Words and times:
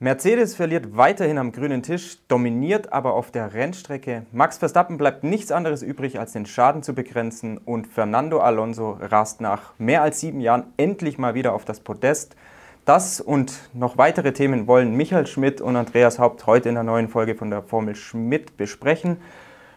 Mercedes 0.00 0.56
verliert 0.56 0.96
weiterhin 0.96 1.38
am 1.38 1.52
grünen 1.52 1.84
Tisch, 1.84 2.18
dominiert 2.26 2.92
aber 2.92 3.14
auf 3.14 3.30
der 3.30 3.54
Rennstrecke. 3.54 4.26
Max 4.32 4.58
Verstappen 4.58 4.98
bleibt 4.98 5.22
nichts 5.22 5.52
anderes 5.52 5.82
übrig, 5.82 6.18
als 6.18 6.32
den 6.32 6.46
Schaden 6.46 6.82
zu 6.82 6.94
begrenzen 6.94 7.58
und 7.58 7.86
Fernando 7.86 8.40
Alonso 8.40 8.98
rast 9.00 9.40
nach 9.40 9.72
mehr 9.78 10.02
als 10.02 10.18
sieben 10.18 10.40
Jahren 10.40 10.64
endlich 10.78 11.16
mal 11.16 11.34
wieder 11.34 11.54
auf 11.54 11.64
das 11.64 11.78
Podest. 11.78 12.34
Das 12.84 13.20
und 13.20 13.70
noch 13.72 13.96
weitere 13.96 14.32
Themen 14.32 14.66
wollen 14.66 14.96
Michael 14.96 15.28
Schmidt 15.28 15.60
und 15.60 15.76
Andreas 15.76 16.18
Haupt 16.18 16.44
heute 16.46 16.70
in 16.70 16.74
der 16.74 16.84
neuen 16.84 17.08
Folge 17.08 17.36
von 17.36 17.50
der 17.50 17.62
Formel 17.62 17.94
Schmidt 17.94 18.56
besprechen. 18.56 19.18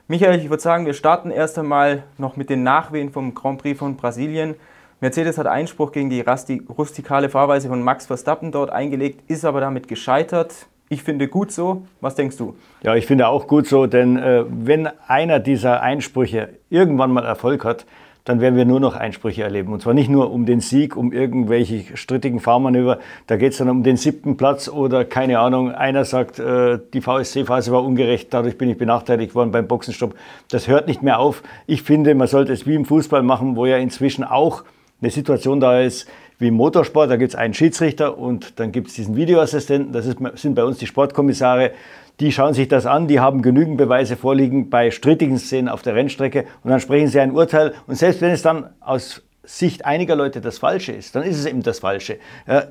Michael, 0.07 0.39
ich 0.39 0.49
würde 0.49 0.63
sagen, 0.63 0.87
wir 0.87 0.93
starten 0.93 1.29
erst 1.29 1.59
einmal 1.59 2.03
noch 2.17 2.37
mit 2.37 2.49
den 2.49 2.63
Nachwehen 2.63 3.11
vom 3.11 3.35
Grand 3.35 3.61
Prix 3.61 3.77
von 3.77 3.97
Brasilien. 3.97 4.55
Mercedes 4.99 5.37
hat 5.37 5.45
Einspruch 5.45 5.91
gegen 5.91 6.09
die 6.09 6.21
rustikale 6.21 7.29
Fahrweise 7.29 7.67
von 7.67 7.83
Max 7.83 8.07
Verstappen 8.07 8.51
dort 8.51 8.71
eingelegt, 8.71 9.29
ist 9.29 9.45
aber 9.45 9.61
damit 9.61 9.87
gescheitert. 9.87 10.67
Ich 10.89 11.03
finde 11.03 11.27
gut 11.27 11.51
so. 11.51 11.83
Was 12.01 12.15
denkst 12.15 12.37
du? 12.37 12.55
Ja, 12.81 12.95
ich 12.95 13.05
finde 13.05 13.27
auch 13.27 13.45
gut 13.45 13.67
so, 13.67 13.85
denn 13.85 14.17
äh, 14.17 14.45
wenn 14.47 14.89
einer 15.07 15.39
dieser 15.39 15.83
Einsprüche 15.83 16.49
irgendwann 16.71 17.11
mal 17.11 17.25
Erfolg 17.25 17.63
hat, 17.63 17.85
dann 18.23 18.41
werden 18.41 18.55
wir 18.55 18.65
nur 18.65 18.79
noch 18.79 18.95
Einsprüche 18.95 19.43
erleben. 19.43 19.71
Und 19.71 19.83
zwar 19.83 19.93
nicht 19.93 20.09
nur 20.09 20.31
um 20.31 20.45
den 20.47 20.61
Sieg, 20.61 20.97
um 20.97 21.13
irgendwelche 21.13 21.95
strittigen 21.95 22.39
Fahrmanöver. 22.39 22.97
Da 23.27 23.37
geht 23.37 23.51
es 23.51 23.59
dann 23.59 23.69
um 23.69 23.83
den 23.83 23.97
siebten 23.97 24.35
Platz 24.35 24.67
oder 24.67 25.05
keine 25.05 25.39
Ahnung, 25.39 25.71
einer 25.71 26.05
sagt, 26.05 26.39
äh, 26.39 26.79
die 26.93 27.01
VSC-Phase 27.01 27.71
war 27.71 27.83
ungerecht, 27.83 28.33
dadurch 28.33 28.57
bin 28.57 28.69
ich 28.69 28.77
benachteiligt 28.77 29.35
worden 29.35 29.51
beim 29.51 29.67
Boxenstopp. 29.67 30.15
Das 30.49 30.67
hört 30.67 30.87
nicht 30.87 31.03
mehr 31.03 31.19
auf. 31.19 31.43
Ich 31.67 31.83
finde, 31.83 32.15
man 32.15 32.27
sollte 32.27 32.51
es 32.51 32.65
wie 32.65 32.73
im 32.73 32.85
Fußball 32.85 33.21
machen, 33.21 33.55
wo 33.55 33.67
ja 33.67 33.77
inzwischen 33.77 34.23
auch 34.23 34.63
eine 35.01 35.11
Situation 35.11 35.59
da 35.59 35.81
ist 35.81 36.07
wie 36.39 36.49
im 36.49 36.53
Motorsport, 36.53 37.09
da 37.09 37.17
gibt 37.17 37.31
es 37.31 37.35
einen 37.35 37.53
Schiedsrichter 37.53 38.17
und 38.17 38.59
dann 38.59 38.71
gibt 38.71 38.89
es 38.89 38.93
diesen 38.93 39.15
Videoassistenten, 39.15 39.91
das 39.91 40.05
ist, 40.05 40.17
sind 40.35 40.55
bei 40.55 40.63
uns 40.63 40.77
die 40.77 40.85
Sportkommissare, 40.85 41.71
die 42.19 42.31
schauen 42.31 42.53
sich 42.53 42.67
das 42.67 42.85
an, 42.85 43.07
die 43.07 43.19
haben 43.19 43.41
genügend 43.41 43.77
Beweise 43.77 44.15
vorliegen 44.17 44.69
bei 44.69 44.91
strittigen 44.91 45.39
Szenen 45.39 45.69
auf 45.69 45.81
der 45.81 45.95
Rennstrecke 45.95 46.45
und 46.63 46.69
dann 46.69 46.79
sprechen 46.79 47.07
sie 47.07 47.19
ein 47.19 47.31
Urteil 47.31 47.73
und 47.87 47.95
selbst 47.95 48.21
wenn 48.21 48.31
es 48.31 48.41
dann 48.41 48.69
aus 48.79 49.23
Sicht 49.43 49.85
einiger 49.85 50.15
Leute 50.15 50.41
das 50.41 50.57
Falsche 50.57 50.91
ist, 50.91 51.15
dann 51.15 51.23
ist 51.23 51.39
es 51.39 51.45
eben 51.45 51.63
das 51.63 51.79
Falsche. 51.79 52.17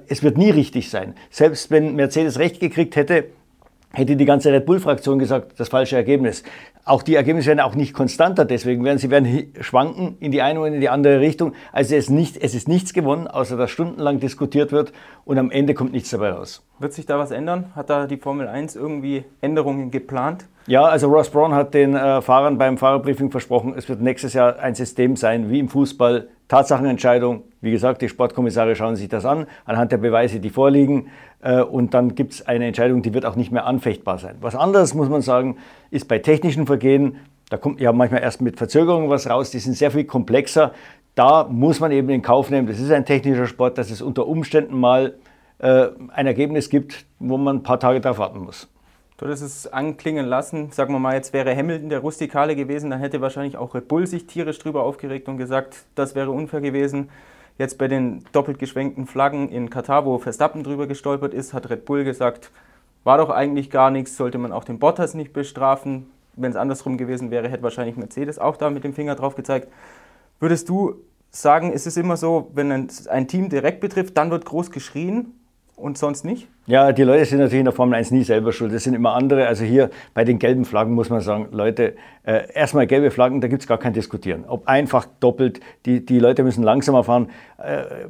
es 0.08 0.22
wird 0.22 0.36
nie 0.36 0.50
richtig 0.50 0.90
sein. 0.90 1.14
Selbst 1.30 1.70
wenn 1.70 1.94
Mercedes 1.96 2.38
recht 2.38 2.60
gekriegt 2.60 2.96
hätte, 2.96 3.24
hätte 3.96 4.14
die 4.14 4.26
ganze 4.26 4.52
Red 4.52 4.66
Bull-Fraktion 4.66 5.18
gesagt, 5.18 5.58
das 5.58 5.70
falsche 5.70 5.96
Ergebnis. 5.96 6.42
Auch 6.84 7.02
die 7.02 7.14
Ergebnisse 7.14 7.48
werden 7.48 7.60
auch 7.60 7.74
nicht 7.74 7.94
konstanter, 7.94 8.44
deswegen 8.44 8.84
werden 8.84 8.98
sie 8.98 9.10
werden 9.10 9.52
schwanken 9.60 10.18
in 10.20 10.32
die 10.32 10.42
eine 10.42 10.60
oder 10.60 10.68
in 10.74 10.80
die 10.80 10.90
andere 10.90 11.20
Richtung. 11.20 11.54
Also 11.72 11.94
es 11.94 12.04
ist, 12.04 12.10
nicht, 12.10 12.36
es 12.36 12.54
ist 12.54 12.68
nichts 12.68 12.92
gewonnen, 12.92 13.26
außer 13.26 13.56
dass 13.56 13.70
stundenlang 13.70 14.20
diskutiert 14.20 14.70
wird 14.70 14.92
und 15.24 15.38
am 15.38 15.50
Ende 15.50 15.72
kommt 15.72 15.92
nichts 15.92 16.10
dabei 16.10 16.30
raus. 16.30 16.62
Wird 16.78 16.92
sich 16.92 17.06
da 17.06 17.18
was 17.18 17.30
ändern? 17.30 17.72
Hat 17.74 17.88
da 17.88 18.06
die 18.06 18.18
Formel 18.18 18.48
1 18.48 18.76
irgendwie 18.76 19.24
Änderungen 19.40 19.90
geplant? 19.90 20.44
Ja, 20.66 20.82
also 20.82 21.08
Ross 21.08 21.30
Braun 21.30 21.54
hat 21.54 21.72
den 21.72 21.94
äh, 21.94 22.20
Fahrern 22.20 22.58
beim 22.58 22.76
Fahrerbriefing 22.76 23.30
versprochen, 23.30 23.72
es 23.76 23.88
wird 23.88 24.02
nächstes 24.02 24.34
Jahr 24.34 24.58
ein 24.58 24.74
System 24.74 25.16
sein 25.16 25.48
wie 25.48 25.58
im 25.58 25.70
Fußball. 25.70 26.28
Tatsachenentscheidung, 26.48 27.42
wie 27.60 27.72
gesagt, 27.72 28.02
die 28.02 28.08
Sportkommissare 28.08 28.76
schauen 28.76 28.96
sich 28.96 29.08
das 29.08 29.24
an, 29.24 29.46
anhand 29.64 29.90
der 29.90 29.98
Beweise, 29.98 30.38
die 30.38 30.50
vorliegen. 30.50 31.08
Äh, 31.42 31.60
und 31.62 31.94
dann 31.94 32.14
gibt 32.14 32.34
es 32.34 32.46
eine 32.46 32.66
Entscheidung, 32.66 33.02
die 33.02 33.14
wird 33.14 33.26
auch 33.26 33.36
nicht 33.36 33.50
mehr 33.50 33.66
anfechtbar 33.66 34.18
sein. 34.18 34.36
Was 34.40 34.54
anderes, 34.54 34.94
muss 34.94 35.08
man 35.08 35.22
sagen, 35.22 35.56
ist 35.90 36.06
bei 36.06 36.18
technischen 36.18 36.66
Vergehen, 36.66 37.16
da 37.50 37.56
kommt 37.56 37.80
ja 37.80 37.92
manchmal 37.92 38.22
erst 38.22 38.40
mit 38.40 38.56
Verzögerung 38.56 39.08
was 39.08 39.28
raus, 39.28 39.50
die 39.50 39.58
sind 39.58 39.74
sehr 39.74 39.90
viel 39.90 40.04
komplexer. 40.04 40.72
Da 41.14 41.44
muss 41.44 41.80
man 41.80 41.92
eben 41.92 42.08
in 42.10 42.22
Kauf 42.22 42.50
nehmen, 42.50 42.66
das 42.66 42.78
ist 42.78 42.90
ein 42.90 43.04
technischer 43.04 43.46
Sport, 43.46 43.78
dass 43.78 43.90
es 43.90 44.02
unter 44.02 44.26
Umständen 44.26 44.78
mal 44.78 45.14
äh, 45.58 45.86
ein 46.12 46.26
Ergebnis 46.26 46.68
gibt, 46.68 47.06
wo 47.18 47.38
man 47.38 47.56
ein 47.56 47.62
paar 47.62 47.80
Tage 47.80 48.00
darauf 48.00 48.18
warten 48.18 48.40
muss. 48.40 48.68
Du 49.18 49.26
hast 49.26 49.40
es 49.40 49.66
anklingen 49.66 50.26
lassen. 50.26 50.72
Sagen 50.72 50.92
wir 50.92 50.98
mal, 50.98 51.14
jetzt 51.14 51.32
wäre 51.32 51.56
Hamilton 51.56 51.88
der 51.88 52.00
Rustikale 52.00 52.54
gewesen, 52.54 52.90
dann 52.90 53.00
hätte 53.00 53.22
wahrscheinlich 53.22 53.56
auch 53.56 53.74
Red 53.74 53.88
Bull 53.88 54.06
sich 54.06 54.26
tierisch 54.26 54.58
drüber 54.58 54.82
aufgeregt 54.82 55.26
und 55.28 55.38
gesagt, 55.38 55.86
das 55.94 56.14
wäre 56.14 56.30
unfair 56.30 56.60
gewesen. 56.60 57.08
Jetzt 57.56 57.78
bei 57.78 57.88
den 57.88 58.24
doppelt 58.32 58.58
geschwenkten 58.58 59.06
Flaggen 59.06 59.48
in 59.48 59.70
Katar, 59.70 60.04
wo 60.04 60.18
Verstappen 60.18 60.62
drüber 60.62 60.86
gestolpert 60.86 61.32
ist, 61.32 61.54
hat 61.54 61.70
Red 61.70 61.86
Bull 61.86 62.04
gesagt, 62.04 62.50
war 63.04 63.16
doch 63.16 63.30
eigentlich 63.30 63.70
gar 63.70 63.90
nichts, 63.90 64.18
sollte 64.18 64.36
man 64.36 64.52
auch 64.52 64.64
den 64.64 64.78
Bottas 64.78 65.14
nicht 65.14 65.32
bestrafen. 65.32 66.10
Wenn 66.34 66.50
es 66.50 66.56
andersrum 66.56 66.98
gewesen 66.98 67.30
wäre, 67.30 67.48
hätte 67.48 67.62
wahrscheinlich 67.62 67.96
Mercedes 67.96 68.38
auch 68.38 68.58
da 68.58 68.68
mit 68.68 68.84
dem 68.84 68.92
Finger 68.92 69.14
drauf 69.14 69.34
gezeigt. 69.34 69.68
Würdest 70.40 70.68
du 70.68 70.96
sagen, 71.30 71.72
ist 71.72 71.86
es 71.86 71.96
immer 71.96 72.18
so, 72.18 72.50
wenn 72.52 72.70
ein 72.70 73.28
Team 73.28 73.48
direkt 73.48 73.80
betrifft, 73.80 74.18
dann 74.18 74.30
wird 74.30 74.44
groß 74.44 74.70
geschrien 74.70 75.32
und 75.76 75.98
sonst 75.98 76.24
nicht? 76.24 76.48
Ja, 76.66 76.90
die 76.92 77.04
Leute 77.04 77.24
sind 77.26 77.38
natürlich 77.38 77.60
in 77.60 77.66
der 77.66 77.74
Formel 77.74 77.94
1 77.94 78.10
nie 78.10 78.24
selber 78.24 78.52
schuld. 78.52 78.72
Das 78.72 78.82
sind 78.82 78.94
immer 78.94 79.14
andere. 79.14 79.46
Also 79.46 79.64
hier 79.64 79.90
bei 80.14 80.24
den 80.24 80.38
gelben 80.38 80.64
Flaggen 80.64 80.94
muss 80.94 81.10
man 81.10 81.20
sagen, 81.20 81.48
Leute, 81.52 81.94
äh, 82.24 82.52
erstmal 82.52 82.86
gelbe 82.86 83.10
Flaggen, 83.10 83.40
da 83.40 83.48
gibt 83.48 83.62
es 83.62 83.68
gar 83.68 83.78
kein 83.78 83.92
Diskutieren. 83.92 84.44
Ob 84.48 84.66
einfach, 84.66 85.06
doppelt, 85.20 85.60
die, 85.84 86.04
die 86.04 86.18
Leute 86.18 86.42
müssen 86.42 86.64
langsamer 86.64 87.04
fahren. 87.04 87.30
Äh, 87.58 88.08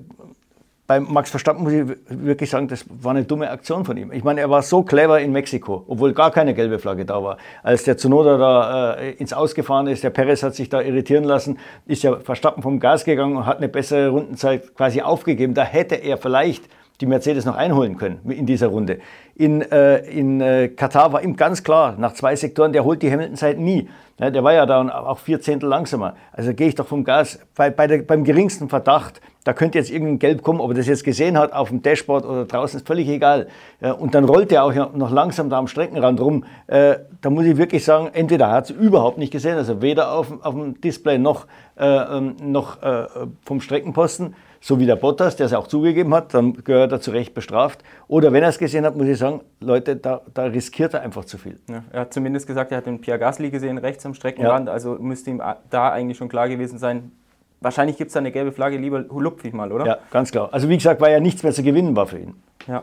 bei 0.87 1.01
Max 1.01 1.31
Verstappen 1.31 1.65
muss 1.65 1.73
ich 1.73 1.85
wirklich 2.09 2.49
sagen, 2.49 2.69
das 2.69 2.85
war 2.89 3.11
eine 3.11 3.25
dumme 3.25 3.51
Aktion 3.51 3.85
von 3.85 3.97
ihm. 3.97 4.13
Ich 4.13 4.23
meine, 4.23 4.41
er 4.41 4.51
war 4.51 4.63
so 4.63 4.83
clever 4.83 5.21
in 5.21 5.33
Mexiko, 5.33 5.85
obwohl 5.89 6.13
gar 6.13 6.31
keine 6.31 6.55
gelbe 6.55 6.79
Flagge 6.79 7.05
da 7.05 7.23
war. 7.23 7.39
Als 7.65 7.83
der 7.83 7.97
Zunoda 7.97 8.39
da 8.39 8.95
äh, 8.95 9.11
ins 9.15 9.33
Ausgefahren 9.33 9.89
ist, 9.89 10.05
der 10.05 10.11
Perez 10.11 10.45
hat 10.45 10.55
sich 10.55 10.69
da 10.69 10.81
irritieren 10.81 11.25
lassen, 11.25 11.59
ist 11.87 12.05
ja 12.05 12.17
Verstappen 12.21 12.63
vom 12.63 12.79
Gas 12.79 13.05
gegangen 13.05 13.37
und 13.37 13.47
hat 13.47 13.57
eine 13.57 13.69
bessere 13.69 14.11
Rundenzeit 14.11 14.77
quasi 14.77 15.03
aufgegeben. 15.03 15.55
Da 15.55 15.65
hätte 15.65 15.97
er 15.97 16.19
vielleicht 16.19 16.69
die 17.01 17.07
Mercedes 17.07 17.45
noch 17.45 17.57
einholen 17.57 17.97
können 17.97 18.21
in 18.31 18.47
dieser 18.47 18.69
Runde. 18.69 18.99
In, 19.35 19.61
äh, 19.61 19.99
in 19.99 20.41
äh, 20.41 20.69
Katar 20.69 21.13
war 21.13 21.23
ihm 21.23 21.37
ganz 21.37 21.63
klar, 21.63 21.95
nach 21.99 22.15
zwei 22.15 22.37
Sektoren, 22.37 22.73
der 22.73 22.85
holt 22.85 23.03
die 23.03 23.11
Hamilton-Zeit 23.11 23.59
nie. 23.59 23.89
Ja, 24.19 24.31
der 24.31 24.43
war 24.43 24.55
ja 24.55 24.65
da 24.65 24.81
auch 25.07 25.19
vier 25.19 25.43
Zehntel 25.43 25.69
langsamer. 25.69 26.15
Also 26.33 26.55
gehe 26.55 26.69
ich 26.69 26.75
doch 26.75 26.87
vom 26.87 27.05
Gas, 27.05 27.39
bei, 27.55 27.69
bei 27.69 27.87
der, 27.87 27.99
beim 27.99 28.25
geringsten 28.25 28.71
Verdacht, 28.71 29.21
da 29.45 29.53
könnte 29.53 29.77
jetzt 29.77 29.91
irgendein 29.91 30.19
Gelb 30.19 30.43
kommen, 30.43 30.59
ob 30.59 30.71
er 30.71 30.75
das 30.75 30.87
jetzt 30.87 31.05
gesehen 31.05 31.37
hat 31.37 31.53
auf 31.53 31.69
dem 31.69 31.83
Dashboard 31.83 32.25
oder 32.25 32.47
draußen, 32.47 32.81
ist 32.81 32.87
völlig 32.87 33.09
egal. 33.09 33.49
Ja, 33.83 33.93
und 33.93 34.15
dann 34.15 34.25
rollt 34.25 34.51
er 34.53 34.65
auch 34.65 34.75
noch 34.95 35.11
langsam 35.11 35.51
da 35.51 35.59
am 35.59 35.69
Streckenrand 35.69 36.19
rum. 36.19 36.45
Äh, 36.67 36.97
da 37.21 37.29
muss 37.29 37.45
ich 37.45 37.59
wirklich 37.59 37.85
sagen, 37.85 38.09
entweder 38.15 38.51
hat 38.51 38.65
es 38.65 38.71
überhaupt 38.71 39.19
nicht 39.19 39.33
gesehen, 39.33 39.59
also 39.59 39.83
weder 39.83 40.13
auf, 40.13 40.33
auf 40.43 40.55
dem 40.55 40.81
Display 40.81 41.19
noch, 41.19 41.47
äh, 41.79 41.85
ähm, 41.87 42.37
noch 42.41 42.83
äh, 42.83 43.07
vom 43.45 43.61
Streckenposten 43.61 44.35
so 44.67 44.81
wie 44.81 44.87
der 44.87 44.97
Bottas, 44.97 45.37
der 45.37 45.47
es 45.47 45.53
auch 45.53 45.69
zugegeben 45.69 46.13
hat, 46.13 46.35
dann 46.35 46.53
gehört 46.65 46.91
er 46.91 47.01
zu 47.01 47.13
Recht 47.13 47.35
bestraft. 47.35 47.85
Oder 48.09 48.33
wenn 48.33 48.43
er 48.43 48.49
es 48.49 48.59
gesehen 48.59 48.85
hat, 48.85 48.97
muss 48.97 49.07
ich 49.07 49.17
sagen, 49.17 49.43
Leute, 49.61 49.95
da, 49.95 50.23
da 50.35 50.47
riskiert 50.47 50.93
er 50.93 51.03
einfach 51.03 51.25
zu 51.25 51.39
viel. 51.39 51.61
Ja, 51.71 51.85
er 51.93 52.01
hat 52.01 52.13
zumindest 52.13 52.49
gesagt, 52.49 52.73
er 52.73 52.79
hat 52.79 52.87
den 52.87 53.01
Pierre 53.01 53.21
Gasly 53.21 53.51
gesehen, 53.51 53.79
rechts 53.79 54.05
am 54.05 54.13
Streckenrand, 54.13 54.67
ja. 54.67 54.73
also 54.73 54.97
müsste 54.99 55.31
ihm 55.31 55.41
da 55.71 55.93
eigentlich 55.93 56.19
schon 56.19 56.29
klar 56.29 56.49
gewesen 56.49 56.81
sein, 56.81 57.13
wahrscheinlich 57.61 57.97
gibt 57.97 58.09
es 58.09 58.15
da 58.15 58.19
eine 58.19 58.33
gelbe 58.33 58.51
Flagge, 58.51 58.77
lieber 58.77 59.03
lupf 59.03 59.45
ich 59.45 59.53
mal, 59.53 59.71
oder? 59.71 59.87
Ja, 59.87 59.99
ganz 60.11 60.33
klar. 60.33 60.49
Also 60.51 60.69
wie 60.69 60.77
gesagt, 60.77 61.01
weil 61.01 61.13
ja 61.13 61.21
nichts 61.21 61.45
mehr 61.45 61.53
zu 61.53 61.63
gewinnen 61.63 61.95
war 61.95 62.09
für 62.09 62.19
ihn. 62.19 62.35
Ja. 62.67 62.83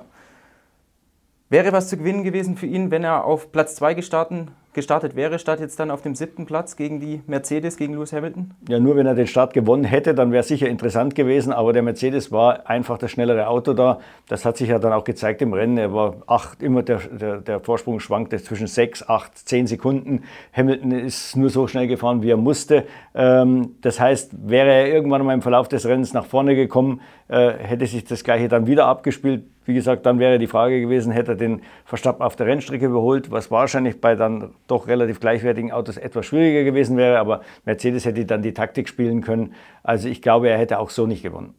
Wäre 1.50 1.74
was 1.74 1.90
zu 1.90 1.98
gewinnen 1.98 2.24
gewesen 2.24 2.56
für 2.56 2.66
ihn, 2.66 2.92
wenn 2.92 3.04
er 3.04 3.26
auf 3.26 3.52
Platz 3.52 3.76
2 3.76 3.94
gestartet 3.96 4.48
gestartet 4.74 5.16
wäre, 5.16 5.40
statt 5.40 5.60
jetzt 5.60 5.80
dann 5.80 5.92
auf 5.92 6.02
dem 6.02 6.16
siebten 6.16 6.46
Platz 6.46 6.76
gegen 6.76 7.00
die 7.00 7.22
Mercedes, 7.28 7.78
gegen 7.78 7.94
Lewis 7.94 8.14
Hamilton? 8.14 8.52
Ja, 8.68 8.80
nur 8.80 8.96
wenn 8.96 9.06
er 9.06 9.16
den 9.16 9.28
Start 9.28 9.54
gewonnen 9.54 9.84
hätte, 9.84 10.14
dann 10.14 10.32
wäre 10.32 10.42
es 10.42 10.48
sicher 10.48 10.68
interessant 10.68 11.16
gewesen. 11.16 11.54
Aber 11.54 11.74
der 11.74 11.82
Mercedes 11.82 12.32
war 12.32 12.70
einfach 12.70 12.98
das 12.98 13.12
schnellere 13.12 13.48
Auto 13.48 13.74
da. 13.74 14.00
Das 14.28 14.46
hat 14.46 14.58
sich 14.58 14.70
ja 14.70 14.80
dann 14.80 14.94
auch 14.94 15.04
gezeigt 15.04 15.42
im 15.42 15.54
Rennen. 15.54 15.78
Er 15.78 15.94
war 15.94 16.18
acht, 16.28 16.62
immer 16.62 16.84
der, 16.84 17.00
der, 17.00 17.38
der 17.38 17.60
Vorsprung 17.60 18.00
schwankte 18.00 18.42
zwischen 18.42 18.68
sechs, 18.68 19.08
acht, 19.08 19.38
zehn 19.38 19.68
Sekunden. 19.68 20.24
Hamilton 20.54 20.92
ist 20.92 21.36
nur 21.36 21.50
so 21.50 21.68
schnell 21.68 21.88
gefahren, 21.88 22.22
wie 22.22 22.32
er 22.32 22.38
musste. 22.38 22.86
Ähm, 23.16 23.76
das 23.82 24.00
heißt, 24.00 24.50
wäre 24.50 24.70
er 24.70 24.88
irgendwann 24.88 25.26
mal 25.26 25.34
im 25.34 25.42
Verlauf 25.42 25.68
des 25.68 25.86
Rennens 25.86 26.14
nach 26.14 26.26
vorne 26.26 26.56
gekommen, 26.56 27.02
äh, 27.28 27.52
hätte 27.52 27.86
sich 27.86 28.04
das 28.04 28.24
Gleiche 28.24 28.48
dann 28.48 28.68
wieder 28.68 28.86
abgespielt. 28.86 29.44
Wie 29.66 29.74
gesagt, 29.74 30.06
dann 30.06 30.20
wäre 30.20 30.40
die 30.40 30.48
Frage 30.48 30.82
gewesen, 30.82 31.12
hätte 31.12 31.34
er 31.34 31.36
den 31.36 31.62
Verstappen 31.86 32.22
auf 32.22 32.36
der 32.36 32.48
Rennstrecke 32.48 32.86
überholt, 32.86 33.32
was 33.32 33.50
wahrscheinlich 33.52 34.02
bei 34.02 34.16
dann 34.16 34.54
doch 34.68 34.88
relativ 34.88 35.20
gleichwertigen 35.20 35.72
Autos 35.72 35.98
etwas 35.98 36.26
schwieriger 36.26 36.64
gewesen 36.64 36.98
wäre, 36.98 37.20
aber 37.20 37.42
Mercedes 37.66 38.06
hätte 38.06 38.26
dann 38.26 38.42
die 38.42 38.54
Taktik 38.54 38.90
spielen 38.90 39.22
können. 39.22 39.54
Also 39.84 40.10
ich 40.10 40.22
glaube, 40.22 40.50
er 40.50 40.58
hätte 40.58 40.80
auch 40.80 40.90
so 40.90 41.08
nicht 41.08 41.24
gewonnen. 41.24 41.54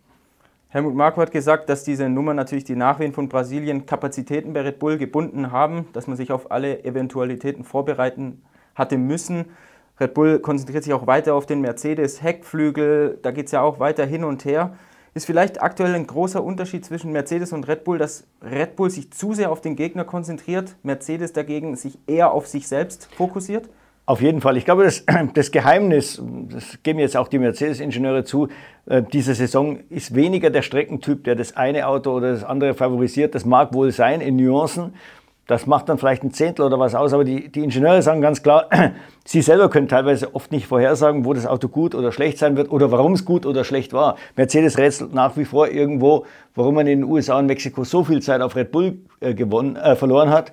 Helmut 0.75 0.97
Marko 0.97 1.21
hat 1.21 1.31
gesagt, 1.31 1.69
dass 1.69 1.85
diese 1.85 2.09
Nummer 2.09 2.35
natürlich 2.35 2.65
die 2.65 2.75
Nachwehen 2.75 3.13
von 3.13 3.29
Brasilien 3.29 3.87
Kapazitäten 3.87 4.53
bei 4.53 4.63
Red 4.63 4.81
Bull 4.81 4.99
gebunden 4.99 5.53
haben, 5.53 5.87
dass 5.93 6.09
man 6.09 6.17
sich 6.17 6.33
auf 6.33 6.51
alle 6.51 6.85
Eventualitäten 6.85 7.63
vorbereiten 7.63 8.43
hatte 8.75 8.99
müssen. 8.99 9.45
Red 10.01 10.15
Bull 10.15 10.41
konzentriert 10.41 10.83
sich 10.83 10.93
auch 10.93 11.07
weiter 11.07 11.37
auf 11.37 11.47
den 11.47 11.61
Mercedes 11.61 12.25
Heckflügel, 12.25 13.21
da 13.23 13.31
geht 13.31 13.47
es 13.47 13.53
ja 13.53 13.63
auch 13.63 13.79
weiter 13.79 14.05
hin 14.05 14.25
und 14.25 14.45
her. 14.45 14.77
Ist 15.15 15.27
vielleicht 15.27 15.63
aktuell 15.63 15.95
ein 15.95 16.09
großer 16.09 16.43
Unterschied 16.43 16.85
zwischen 16.85 17.13
Mercedes 17.13 17.53
und 17.53 17.69
Red 17.69 17.85
Bull, 17.85 17.99
dass 17.99 18.27
Red 18.43 18.75
Bull 18.75 18.91
sich 18.91 19.13
zu 19.13 19.33
sehr 19.33 19.53
auf 19.53 19.61
den 19.61 19.77
Gegner 19.77 20.05
konzentriert, 20.05 20.75
Mercedes 20.83 21.33
dagegen 21.33 21.77
sich 21.77 21.99
eher 22.09 22.33
auf 22.33 22.49
sich 22.49 22.67
selbst 22.67 23.09
fokussiert? 23.17 23.69
Auf 24.07 24.21
jeden 24.21 24.41
Fall. 24.41 24.57
Ich 24.57 24.65
glaube, 24.65 24.83
das, 24.83 25.05
das 25.35 25.53
Geheimnis, 25.53 26.21
das 26.51 26.83
geben 26.83 26.99
jetzt 26.99 27.17
auch 27.17 27.29
die 27.29 27.39
Mercedes-Ingenieure 27.39 28.25
zu, 28.25 28.49
äh, 28.87 29.03
diese 29.03 29.35
Saison 29.35 29.79
ist 29.89 30.17
weniger 30.17 30.51
der 30.51 30.63
Streckentyp, 30.63 31.23
der 31.23 31.37
das 31.37 31.57
eine 31.57 31.87
Auto 31.87 32.11
oder 32.11 32.33
das 32.33 32.43
andere 32.43 32.75
favorisiert. 32.75 33.37
Das 33.37 33.45
mag 33.45 33.73
wohl 33.73 33.93
sein 33.93 34.21
in 34.21 34.35
Nuancen. 34.35 34.95
Das 35.47 35.67
macht 35.67 35.89
dann 35.89 35.99
vielleicht 35.99 36.23
ein 36.23 36.33
Zehntel 36.33 36.65
oder 36.65 36.79
was 36.79 36.95
aus, 36.95 37.13
aber 37.13 37.25
die, 37.25 37.51
die 37.51 37.61
Ingenieure 37.61 38.01
sagen 38.01 38.23
ganz 38.23 38.43
klar, 38.43 38.69
sie 39.25 39.43
selber 39.43 39.69
können 39.69 39.89
teilweise 39.89 40.35
oft 40.35 40.51
nicht 40.53 40.67
vorhersagen, 40.67 41.25
wo 41.25 41.35
das 41.35 41.47
Auto 41.47 41.69
gut 41.69 41.95
oder 41.95 42.13
schlecht 42.13 42.39
sein 42.39 42.57
wird 42.57 42.71
oder 42.71 42.91
warum 42.91 43.13
es 43.13 43.25
gut 43.25 43.45
oder 43.45 43.65
schlecht 43.65 43.93
war. 43.93 44.17
Mercedes 44.37 44.79
rätselt 44.79 45.13
nach 45.13 45.37
wie 45.37 45.45
vor 45.45 45.69
irgendwo, 45.69 46.25
warum 46.55 46.77
man 46.77 46.87
in 46.87 47.01
den 47.01 47.11
USA 47.11 47.39
und 47.39 47.47
Mexiko 47.47 47.85
so 47.85 48.05
viel 48.05 48.23
Zeit 48.23 48.41
auf 48.41 48.57
Red 48.57 48.73
Bull 48.73 48.99
äh, 49.21 49.35
gewonnen, 49.35 49.77
äh, 49.77 49.97
verloren 49.97 50.31
hat. 50.31 50.51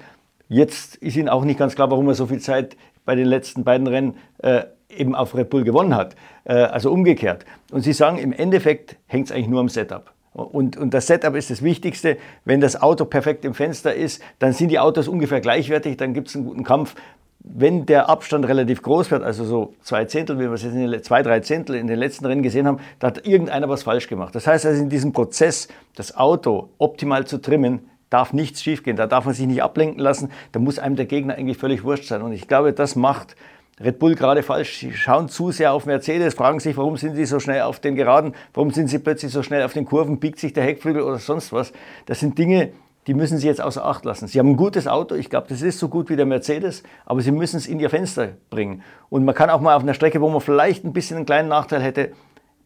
Jetzt 0.49 0.97
ist 0.97 1.15
ihnen 1.15 1.29
auch 1.29 1.45
nicht 1.45 1.57
ganz 1.57 1.75
klar, 1.75 1.89
warum 1.89 2.09
er 2.09 2.13
so 2.13 2.25
viel 2.25 2.39
Zeit 2.39 2.75
bei 3.05 3.15
den 3.15 3.27
letzten 3.27 3.63
beiden 3.63 3.87
Rennen 3.87 4.15
äh, 4.39 4.63
eben 4.89 5.15
auf 5.15 5.35
Red 5.35 5.49
Bull 5.49 5.63
gewonnen 5.63 5.95
hat. 5.95 6.15
Äh, 6.43 6.53
also 6.53 6.91
umgekehrt. 6.91 7.45
Und 7.71 7.81
sie 7.81 7.93
sagen, 7.93 8.17
im 8.17 8.33
Endeffekt 8.33 8.97
hängt 9.07 9.27
es 9.27 9.31
eigentlich 9.31 9.47
nur 9.47 9.61
am 9.61 9.69
Setup. 9.69 10.11
Und, 10.33 10.77
und 10.77 10.93
das 10.93 11.07
Setup 11.07 11.35
ist 11.35 11.49
das 11.49 11.61
Wichtigste. 11.61 12.17
Wenn 12.45 12.61
das 12.61 12.81
Auto 12.81 13.05
perfekt 13.05 13.43
im 13.43 13.53
Fenster 13.53 13.93
ist, 13.93 14.21
dann 14.39 14.53
sind 14.53 14.69
die 14.69 14.79
Autos 14.79 15.07
ungefähr 15.07 15.41
gleichwertig, 15.41 15.97
dann 15.97 16.13
gibt 16.13 16.29
es 16.29 16.35
einen 16.35 16.45
guten 16.45 16.63
Kampf. 16.63 16.95
Wenn 17.43 17.87
der 17.87 18.07
Abstand 18.07 18.47
relativ 18.47 18.83
groß 18.83 19.09
wird, 19.11 19.23
also 19.23 19.43
so 19.43 19.73
zwei 19.81 20.05
Zehntel, 20.05 20.37
wie 20.37 20.43
wir 20.43 20.51
es 20.51 20.63
jetzt 20.63 20.73
in 20.73 20.91
den, 20.91 21.03
zwei, 21.03 21.23
drei 21.23 21.39
Zehntel 21.39 21.75
in 21.75 21.87
den 21.87 21.97
letzten 21.97 22.25
Rennen 22.25 22.43
gesehen 22.43 22.67
haben, 22.67 22.79
da 22.99 23.07
hat 23.07 23.25
irgendeiner 23.25 23.67
was 23.67 23.83
falsch 23.83 24.07
gemacht. 24.07 24.35
Das 24.35 24.45
heißt 24.45 24.65
also, 24.65 24.81
in 24.81 24.89
diesem 24.89 25.11
Prozess, 25.11 25.67
das 25.95 26.15
Auto 26.15 26.69
optimal 26.77 27.25
zu 27.25 27.39
trimmen, 27.39 27.89
darf 28.11 28.31
nichts 28.31 28.61
schiefgehen. 28.61 28.95
Da 28.95 29.07
darf 29.07 29.25
man 29.25 29.33
sich 29.33 29.47
nicht 29.47 29.63
ablenken 29.63 29.99
lassen. 29.99 30.29
Da 30.51 30.59
muss 30.59 30.77
einem 30.77 30.95
der 30.95 31.07
Gegner 31.07 31.33
eigentlich 31.33 31.57
völlig 31.57 31.83
wurscht 31.83 32.05
sein. 32.05 32.21
Und 32.21 32.31
ich 32.31 32.47
glaube, 32.47 32.73
das 32.73 32.95
macht 32.95 33.35
Red 33.83 33.99
Bull 33.99 34.15
gerade 34.15 34.43
falsch. 34.43 34.79
Sie 34.79 34.93
schauen 34.93 35.27
zu 35.27 35.51
sehr 35.51 35.73
auf 35.73 35.85
Mercedes, 35.85 36.33
fragen 36.33 36.59
sich, 36.59 36.77
warum 36.77 36.97
sind 36.97 37.15
sie 37.15 37.25
so 37.25 37.39
schnell 37.39 37.61
auf 37.61 37.79
den 37.79 37.95
Geraden, 37.95 38.35
warum 38.53 38.71
sind 38.71 38.87
sie 38.87 38.99
plötzlich 38.99 39.31
so 39.31 39.43
schnell 39.43 39.63
auf 39.63 39.73
den 39.73 39.85
Kurven, 39.85 40.19
biegt 40.19 40.39
sich 40.39 40.53
der 40.53 40.63
Heckflügel 40.63 41.01
oder 41.01 41.17
sonst 41.17 41.51
was. 41.51 41.73
Das 42.05 42.19
sind 42.19 42.37
Dinge, 42.37 42.71
die 43.07 43.13
müssen 43.13 43.37
sie 43.37 43.47
jetzt 43.47 43.61
außer 43.61 43.83
Acht 43.83 44.05
lassen. 44.05 44.27
Sie 44.27 44.37
haben 44.39 44.49
ein 44.49 44.57
gutes 44.57 44.87
Auto, 44.87 45.15
ich 45.15 45.29
glaube, 45.29 45.47
das 45.49 45.61
ist 45.61 45.79
so 45.79 45.89
gut 45.89 46.09
wie 46.09 46.15
der 46.15 46.25
Mercedes, 46.25 46.83
aber 47.05 47.21
sie 47.21 47.31
müssen 47.31 47.57
es 47.57 47.67
in 47.67 47.79
ihr 47.79 47.89
Fenster 47.89 48.29
bringen. 48.49 48.83
Und 49.09 49.25
man 49.25 49.33
kann 49.33 49.49
auch 49.49 49.61
mal 49.61 49.75
auf 49.75 49.83
einer 49.83 49.93
Strecke, 49.93 50.21
wo 50.21 50.29
man 50.29 50.41
vielleicht 50.41 50.83
ein 50.83 50.93
bisschen 50.93 51.17
einen 51.17 51.25
kleinen 51.25 51.49
Nachteil 51.49 51.81
hätte, 51.81 52.11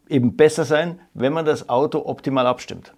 eben 0.10 0.36
besser 0.36 0.66
sein, 0.66 1.00
wenn 1.14 1.34
man 1.34 1.46
das 1.46 1.70
Auto 1.70 2.06
optimal 2.06 2.48
abstimmt. 2.48 2.94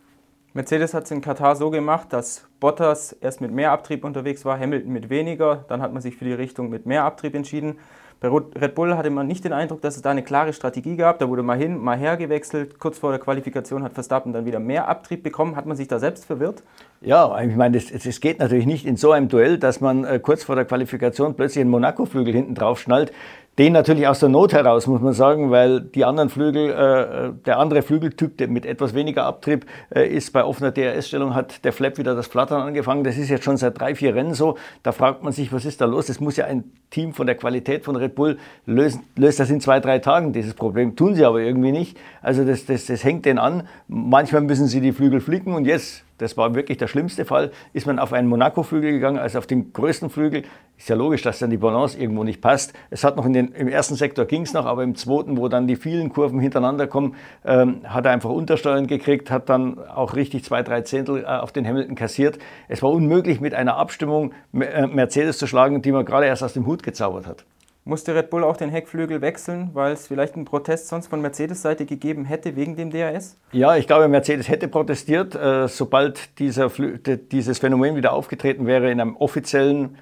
Mercedes 0.53 0.95
hat 0.95 1.03
es 1.03 1.11
in 1.11 1.21
Katar 1.21 1.55
so 1.55 1.69
gemacht, 1.69 2.11
dass 2.11 2.47
Bottas 2.59 3.13
erst 3.13 3.41
mit 3.41 3.51
mehr 3.51 3.71
Abtrieb 3.71 4.03
unterwegs 4.03 4.43
war, 4.43 4.59
Hamilton 4.59 4.91
mit 4.91 5.11
weniger. 5.11 5.65
Dann 5.67 5.83
hat 5.83 5.93
man 5.93 6.01
sich 6.01 6.17
für 6.17 6.25
die 6.25 6.33
Richtung 6.33 6.69
mit 6.69 6.87
mehr 6.87 7.03
Abtrieb 7.03 7.35
entschieden. 7.35 7.77
Bei 8.19 8.29
Red 8.29 8.73
Bull 8.73 8.97
hatte 8.97 9.11
man 9.11 9.27
nicht 9.27 9.43
den 9.45 9.53
Eindruck, 9.53 9.81
dass 9.81 9.95
es 9.95 10.01
da 10.01 10.09
eine 10.09 10.23
klare 10.23 10.51
Strategie 10.51 10.95
gab. 10.95 11.19
Da 11.19 11.29
wurde 11.29 11.43
mal 11.43 11.57
hin, 11.57 11.77
mal 11.77 11.97
her 11.97 12.17
gewechselt. 12.17 12.79
Kurz 12.79 12.97
vor 12.97 13.11
der 13.11 13.19
Qualifikation 13.19 13.83
hat 13.83 13.93
Verstappen 13.93 14.33
dann 14.33 14.45
wieder 14.45 14.59
mehr 14.59 14.87
Abtrieb 14.87 15.21
bekommen. 15.21 15.55
Hat 15.55 15.67
man 15.67 15.77
sich 15.77 15.87
da 15.87 15.99
selbst 15.99 16.25
verwirrt? 16.25 16.63
Ja, 17.01 17.39
ich 17.41 17.55
meine, 17.55 17.77
es, 17.77 18.19
geht 18.21 18.39
natürlich 18.39 18.65
nicht 18.65 18.85
in 18.85 18.97
so 18.97 19.11
einem 19.11 19.29
Duell, 19.29 19.59
dass 19.59 19.81
man 19.81 20.03
äh, 20.03 20.19
kurz 20.19 20.43
vor 20.43 20.55
der 20.55 20.65
Qualifikation 20.65 21.35
plötzlich 21.35 21.61
einen 21.61 21.69
Monaco-Flügel 21.69 22.33
hinten 22.33 22.55
drauf 22.55 22.79
schnallt. 22.79 23.11
Den 23.59 23.73
natürlich 23.73 24.07
aus 24.07 24.19
der 24.19 24.29
Not 24.29 24.53
heraus, 24.53 24.85
muss 24.85 25.01
man 25.01 25.13
sagen, 25.13 25.49
weil 25.49 25.81
die 25.81 26.05
anderen 26.05 26.29
Flügel, 26.29 26.69
äh, 26.69 27.33
der 27.45 27.57
andere 27.57 27.81
Flügeltyp 27.81 28.37
der 28.37 28.47
mit 28.47 28.65
etwas 28.67 28.93
weniger 28.93 29.25
Abtrieb 29.25 29.65
äh, 29.93 30.07
ist 30.07 30.31
bei 30.31 30.43
offener 30.43 30.71
DRS-Stellung, 30.71 31.33
hat 31.33 31.65
der 31.65 31.73
Flap 31.73 31.97
wieder 31.97 32.15
das 32.15 32.27
Flattern 32.27 32.61
angefangen. 32.61 33.03
Das 33.03 33.17
ist 33.17 33.29
jetzt 33.29 33.43
schon 33.43 33.57
seit 33.57 33.79
drei, 33.79 33.95
vier 33.95 34.13
Rennen 34.13 34.35
so. 34.35 34.57
Da 34.83 34.91
fragt 34.91 35.23
man 35.23 35.33
sich, 35.33 35.51
was 35.51 35.65
ist 35.65 35.81
da 35.81 35.85
los? 35.85 36.05
Das 36.05 36.19
muss 36.19 36.37
ja 36.37 36.45
ein 36.45 36.65
Team 36.91 37.13
von 37.13 37.25
der 37.25 37.35
Qualität 37.35 37.83
von 37.83 37.95
Red 37.95 38.13
Bull 38.15 38.37
lösen, 38.65 39.03
löst 39.15 39.39
das 39.39 39.49
in 39.49 39.59
zwei, 39.59 39.79
drei 39.79 39.99
Tagen, 39.99 40.33
dieses 40.33 40.53
Problem. 40.53 40.95
Tun 40.95 41.15
sie 41.15 41.25
aber 41.25 41.41
irgendwie 41.41 41.71
nicht. 41.71 41.97
Also 42.21 42.43
das, 42.43 42.65
das, 42.65 42.85
das 42.85 43.03
hängt 43.03 43.25
denen 43.25 43.39
an. 43.39 43.67
Manchmal 43.87 44.41
müssen 44.41 44.67
sie 44.67 44.81
die 44.81 44.91
Flügel 44.91 45.19
flicken 45.19 45.53
und 45.53 45.65
jetzt 45.65 46.03
das 46.17 46.37
war 46.37 46.55
wirklich 46.55 46.77
der 46.77 46.87
schlimmste 46.87 47.25
Fall, 47.25 47.51
ist 47.73 47.87
man 47.87 47.99
auf 47.99 48.13
einen 48.13 48.27
Monaco-Flügel 48.27 48.91
gegangen, 48.91 49.19
also 49.19 49.37
auf 49.37 49.47
den 49.47 49.71
größten 49.73 50.09
Flügel. 50.09 50.43
Ist 50.77 50.89
ja 50.89 50.95
logisch, 50.95 51.21
dass 51.23 51.39
dann 51.39 51.49
die 51.49 51.57
Balance 51.57 51.97
irgendwo 51.99 52.23
nicht 52.23 52.41
passt. 52.41 52.73
Es 52.89 53.03
hat 53.03 53.17
noch 53.17 53.25
in 53.25 53.33
den, 53.33 53.47
im 53.53 53.67
ersten 53.67 53.95
Sektor 53.95 54.25
ging 54.25 54.43
es 54.43 54.53
noch, 54.53 54.65
aber 54.65 54.83
im 54.83 54.95
zweiten, 54.95 55.37
wo 55.37 55.47
dann 55.47 55.67
die 55.67 55.75
vielen 55.75 56.09
Kurven 56.09 56.39
hintereinander 56.39 56.87
kommen, 56.87 57.15
ähm, 57.45 57.81
hat 57.83 58.05
er 58.05 58.11
einfach 58.11 58.29
Untersteuern 58.29 58.87
gekriegt, 58.87 59.31
hat 59.31 59.49
dann 59.49 59.79
auch 59.79 60.15
richtig 60.15 60.43
zwei, 60.43 60.61
drei 60.61 60.81
Zehntel 60.81 61.23
äh, 61.23 61.25
auf 61.25 61.51
den 61.51 61.67
Hamilton 61.67 61.95
kassiert. 61.95 62.37
Es 62.67 62.83
war 62.83 62.91
unmöglich, 62.91 63.41
mit 63.41 63.53
einer 63.53 63.77
Abstimmung 63.77 64.33
äh, 64.53 64.87
Mercedes 64.87 65.37
zu 65.37 65.47
schlagen, 65.47 65.81
die 65.81 65.91
man 65.91 66.05
gerade 66.05 66.27
erst 66.27 66.43
aus 66.43 66.53
dem 66.53 66.65
Hut 66.65 66.83
gezaubert 66.83 67.27
hat. 67.27 67.45
Musste 67.87 68.13
Red 68.13 68.29
Bull 68.29 68.43
auch 68.43 68.57
den 68.57 68.69
Heckflügel 68.69 69.21
wechseln, 69.21 69.69
weil 69.71 69.93
es 69.93 70.07
vielleicht 70.07 70.35
einen 70.35 70.43
Protest 70.43 70.89
sonst 70.89 71.07
von 71.07 71.21
Mercedes-Seite 71.21 71.85
gegeben 71.85 72.25
hätte 72.25 72.57
wegen 72.57 72.75
dem 72.75 72.91
DRS? 72.91 73.37
Ja, 73.53 73.77
ich 73.77 73.87
glaube, 73.87 74.09
Mercedes 74.09 74.49
hätte 74.49 74.67
protestiert, 74.67 75.35
äh, 75.35 75.69
sobald 75.69 76.37
dieser, 76.37 76.69
dieses 76.69 77.59
Phänomen 77.59 77.95
wieder 77.95 78.11
aufgetreten 78.11 78.67
wäre 78.67 78.91
in 78.91 78.99
einem 78.99 79.15
offiziellen 79.15 79.97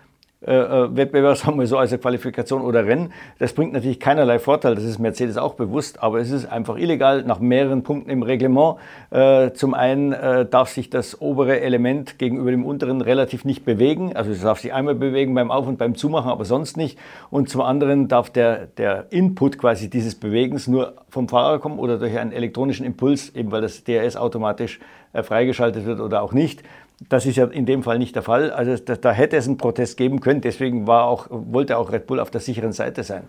Wettbewerb, 0.51 1.37
sagen 1.37 1.59
wir 1.59 1.67
so, 1.67 1.77
also 1.77 1.97
Qualifikation 1.97 2.61
oder 2.61 2.85
Rennen. 2.85 3.11
Das 3.39 3.53
bringt 3.53 3.73
natürlich 3.73 3.99
keinerlei 3.99 4.39
Vorteil, 4.39 4.75
das 4.75 4.83
ist 4.83 4.99
Mercedes 4.99 5.37
auch 5.37 5.55
bewusst, 5.55 6.01
aber 6.01 6.19
es 6.19 6.31
ist 6.31 6.45
einfach 6.45 6.77
illegal 6.77 7.23
nach 7.23 7.39
mehreren 7.39 7.83
Punkten 7.83 8.09
im 8.09 8.23
Reglement. 8.23 8.77
Äh, 9.11 9.51
zum 9.51 9.73
einen 9.73 10.11
darf 10.49 10.69
sich 10.69 10.89
das 10.89 11.21
obere 11.21 11.61
Element 11.61 12.19
gegenüber 12.19 12.51
dem 12.51 12.65
unteren 12.65 13.01
relativ 13.01 13.45
nicht 13.45 13.65
bewegen, 13.65 14.15
also 14.15 14.31
es 14.31 14.41
darf 14.41 14.59
sich 14.59 14.73
einmal 14.73 14.95
bewegen 14.95 15.33
beim 15.33 15.51
Auf- 15.51 15.67
und 15.67 15.77
beim 15.77 15.95
Zumachen, 15.95 16.29
aber 16.29 16.45
sonst 16.45 16.77
nicht. 16.77 16.97
Und 17.29 17.49
zum 17.49 17.61
anderen 17.61 18.07
darf 18.07 18.29
der, 18.29 18.67
der 18.67 19.07
Input 19.11 19.57
quasi 19.57 19.89
dieses 19.89 20.15
Bewegens 20.15 20.67
nur 20.67 20.93
vom 21.09 21.27
Fahrer 21.27 21.59
kommen 21.59 21.79
oder 21.79 21.97
durch 21.97 22.17
einen 22.17 22.31
elektronischen 22.31 22.85
Impuls, 22.85 23.33
eben 23.35 23.51
weil 23.51 23.61
das 23.61 23.83
DRS 23.83 24.15
automatisch 24.15 24.79
freigeschaltet 25.23 25.85
wird 25.85 25.99
oder 25.99 26.21
auch 26.21 26.33
nicht. 26.33 26.63
Das 27.09 27.25
ist 27.25 27.35
ja 27.35 27.45
in 27.45 27.65
dem 27.65 27.83
Fall 27.83 27.99
nicht 27.99 28.15
der 28.15 28.23
Fall. 28.23 28.51
Also 28.51 28.75
da, 28.77 28.95
da, 28.95 29.11
hätte 29.11 29.35
es 29.35 29.47
einen 29.47 29.57
Protest 29.57 29.97
geben 29.97 30.21
können. 30.21 30.41
Deswegen 30.41 30.87
war 30.87 31.05
auch, 31.05 31.27
wollte 31.29 31.77
auch 31.77 31.91
Red 31.91 32.07
Bull 32.07 32.19
auf 32.19 32.31
der 32.31 32.41
sicheren 32.41 32.71
Seite 32.71 33.03
sein. 33.03 33.23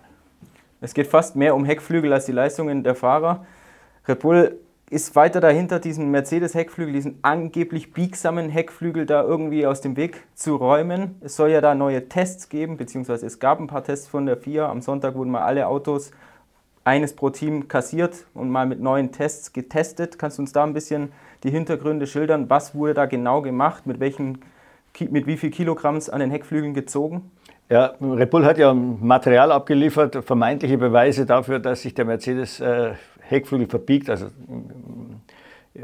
Es 0.80 0.94
geht 0.94 1.06
fast 1.06 1.36
mehr 1.36 1.54
um 1.54 1.64
Heckflügel 1.64 2.12
als 2.12 2.26
die 2.26 2.32
Leistungen 2.32 2.84
der 2.84 2.94
Fahrer. 2.94 3.44
Red 4.06 4.20
Bull 4.20 4.60
ist 4.88 5.16
weiter 5.16 5.40
dahinter, 5.40 5.80
diesen 5.80 6.12
Mercedes-Heckflügel, 6.12 6.94
diesen 6.94 7.18
angeblich 7.22 7.92
biegsamen 7.92 8.48
Heckflügel 8.48 9.04
da 9.04 9.22
irgendwie 9.24 9.66
aus 9.66 9.80
dem 9.80 9.96
Weg 9.96 10.22
zu 10.34 10.54
räumen. 10.54 11.16
Es 11.20 11.34
soll 11.34 11.50
ja 11.50 11.60
da 11.60 11.74
neue 11.74 12.08
Tests 12.08 12.48
geben, 12.48 12.76
beziehungsweise 12.76 13.26
es 13.26 13.40
gab 13.40 13.58
ein 13.58 13.66
paar 13.66 13.82
Tests 13.82 14.06
von 14.06 14.26
der 14.26 14.36
FIA. 14.36 14.68
Am 14.70 14.82
Sonntag 14.82 15.16
wurden 15.16 15.30
mal 15.30 15.42
alle 15.42 15.66
Autos 15.66 16.12
eines 16.86 17.14
pro 17.14 17.30
Team 17.30 17.66
kassiert 17.66 18.26
und 18.32 18.48
mal 18.48 18.64
mit 18.64 18.80
neuen 18.80 19.10
Tests 19.10 19.52
getestet. 19.52 20.20
Kannst 20.20 20.38
du 20.38 20.42
uns 20.42 20.52
da 20.52 20.62
ein 20.62 20.72
bisschen 20.72 21.10
die 21.42 21.50
Hintergründe 21.50 22.06
schildern? 22.06 22.48
Was 22.48 22.76
wurde 22.76 22.94
da 22.94 23.06
genau 23.06 23.42
gemacht? 23.42 23.86
Mit, 23.86 23.98
welchen, 23.98 24.38
mit 25.10 25.26
wie 25.26 25.36
viel 25.36 25.50
Kilogramms 25.50 26.08
an 26.08 26.20
den 26.20 26.30
Heckflügeln 26.30 26.74
gezogen? 26.74 27.32
Ja, 27.68 27.94
Red 28.00 28.30
Bull 28.30 28.44
hat 28.44 28.58
ja 28.58 28.72
Material 28.72 29.50
abgeliefert, 29.50 30.24
vermeintliche 30.24 30.78
Beweise 30.78 31.26
dafür, 31.26 31.58
dass 31.58 31.82
sich 31.82 31.94
der 31.94 32.04
Mercedes 32.04 32.60
äh, 32.60 32.92
Heckflügel 33.20 33.66
verbiegt, 33.66 34.08
also 34.08 34.26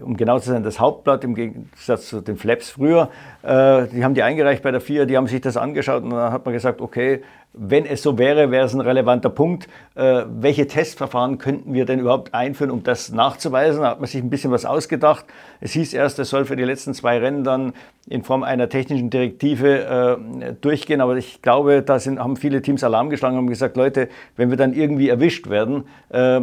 um 0.00 0.16
genau 0.16 0.38
zu 0.38 0.50
sein, 0.50 0.62
das 0.62 0.78
Hauptblatt 0.78 1.24
im 1.24 1.34
Gegensatz 1.34 2.08
zu 2.08 2.20
den 2.20 2.36
Flaps 2.36 2.70
früher. 2.70 3.10
Äh, 3.42 3.88
die 3.88 4.04
haben 4.04 4.14
die 4.14 4.22
eingereicht 4.22 4.62
bei 4.62 4.70
der 4.70 4.80
FIA, 4.80 5.04
die 5.04 5.16
haben 5.16 5.26
sich 5.26 5.40
das 5.40 5.56
angeschaut 5.56 6.04
und 6.04 6.10
dann 6.10 6.32
hat 6.32 6.44
man 6.44 6.54
gesagt, 6.54 6.80
okay, 6.80 7.22
wenn 7.54 7.84
es 7.84 8.02
so 8.02 8.16
wäre, 8.18 8.50
wäre 8.50 8.64
es 8.64 8.72
ein 8.72 8.80
relevanter 8.80 9.28
Punkt. 9.28 9.68
Äh, 9.94 10.24
welche 10.28 10.66
Testverfahren 10.66 11.36
könnten 11.38 11.74
wir 11.74 11.84
denn 11.84 12.00
überhaupt 12.00 12.32
einführen, 12.32 12.70
um 12.70 12.82
das 12.82 13.12
nachzuweisen? 13.12 13.82
Da 13.82 13.90
hat 13.90 14.00
man 14.00 14.08
sich 14.08 14.22
ein 14.22 14.30
bisschen 14.30 14.50
was 14.50 14.64
ausgedacht. 14.64 15.26
Es 15.60 15.72
hieß 15.72 15.92
erst, 15.92 16.18
es 16.18 16.30
soll 16.30 16.46
für 16.46 16.56
die 16.56 16.64
letzten 16.64 16.94
zwei 16.94 17.18
Rennen 17.18 17.44
dann 17.44 17.74
in 18.08 18.22
Form 18.22 18.42
einer 18.42 18.68
technischen 18.70 19.10
Direktive 19.10 20.18
äh, 20.40 20.54
durchgehen. 20.60 21.02
Aber 21.02 21.16
ich 21.16 21.42
glaube, 21.42 21.82
da 21.82 21.98
sind, 21.98 22.18
haben 22.18 22.36
viele 22.36 22.62
Teams 22.62 22.82
Alarm 22.84 23.10
geschlagen 23.10 23.38
und 23.38 23.48
gesagt, 23.48 23.76
Leute, 23.76 24.08
wenn 24.36 24.48
wir 24.48 24.56
dann 24.56 24.72
irgendwie 24.72 25.10
erwischt 25.10 25.50
werden, 25.50 25.84
äh, 26.08 26.40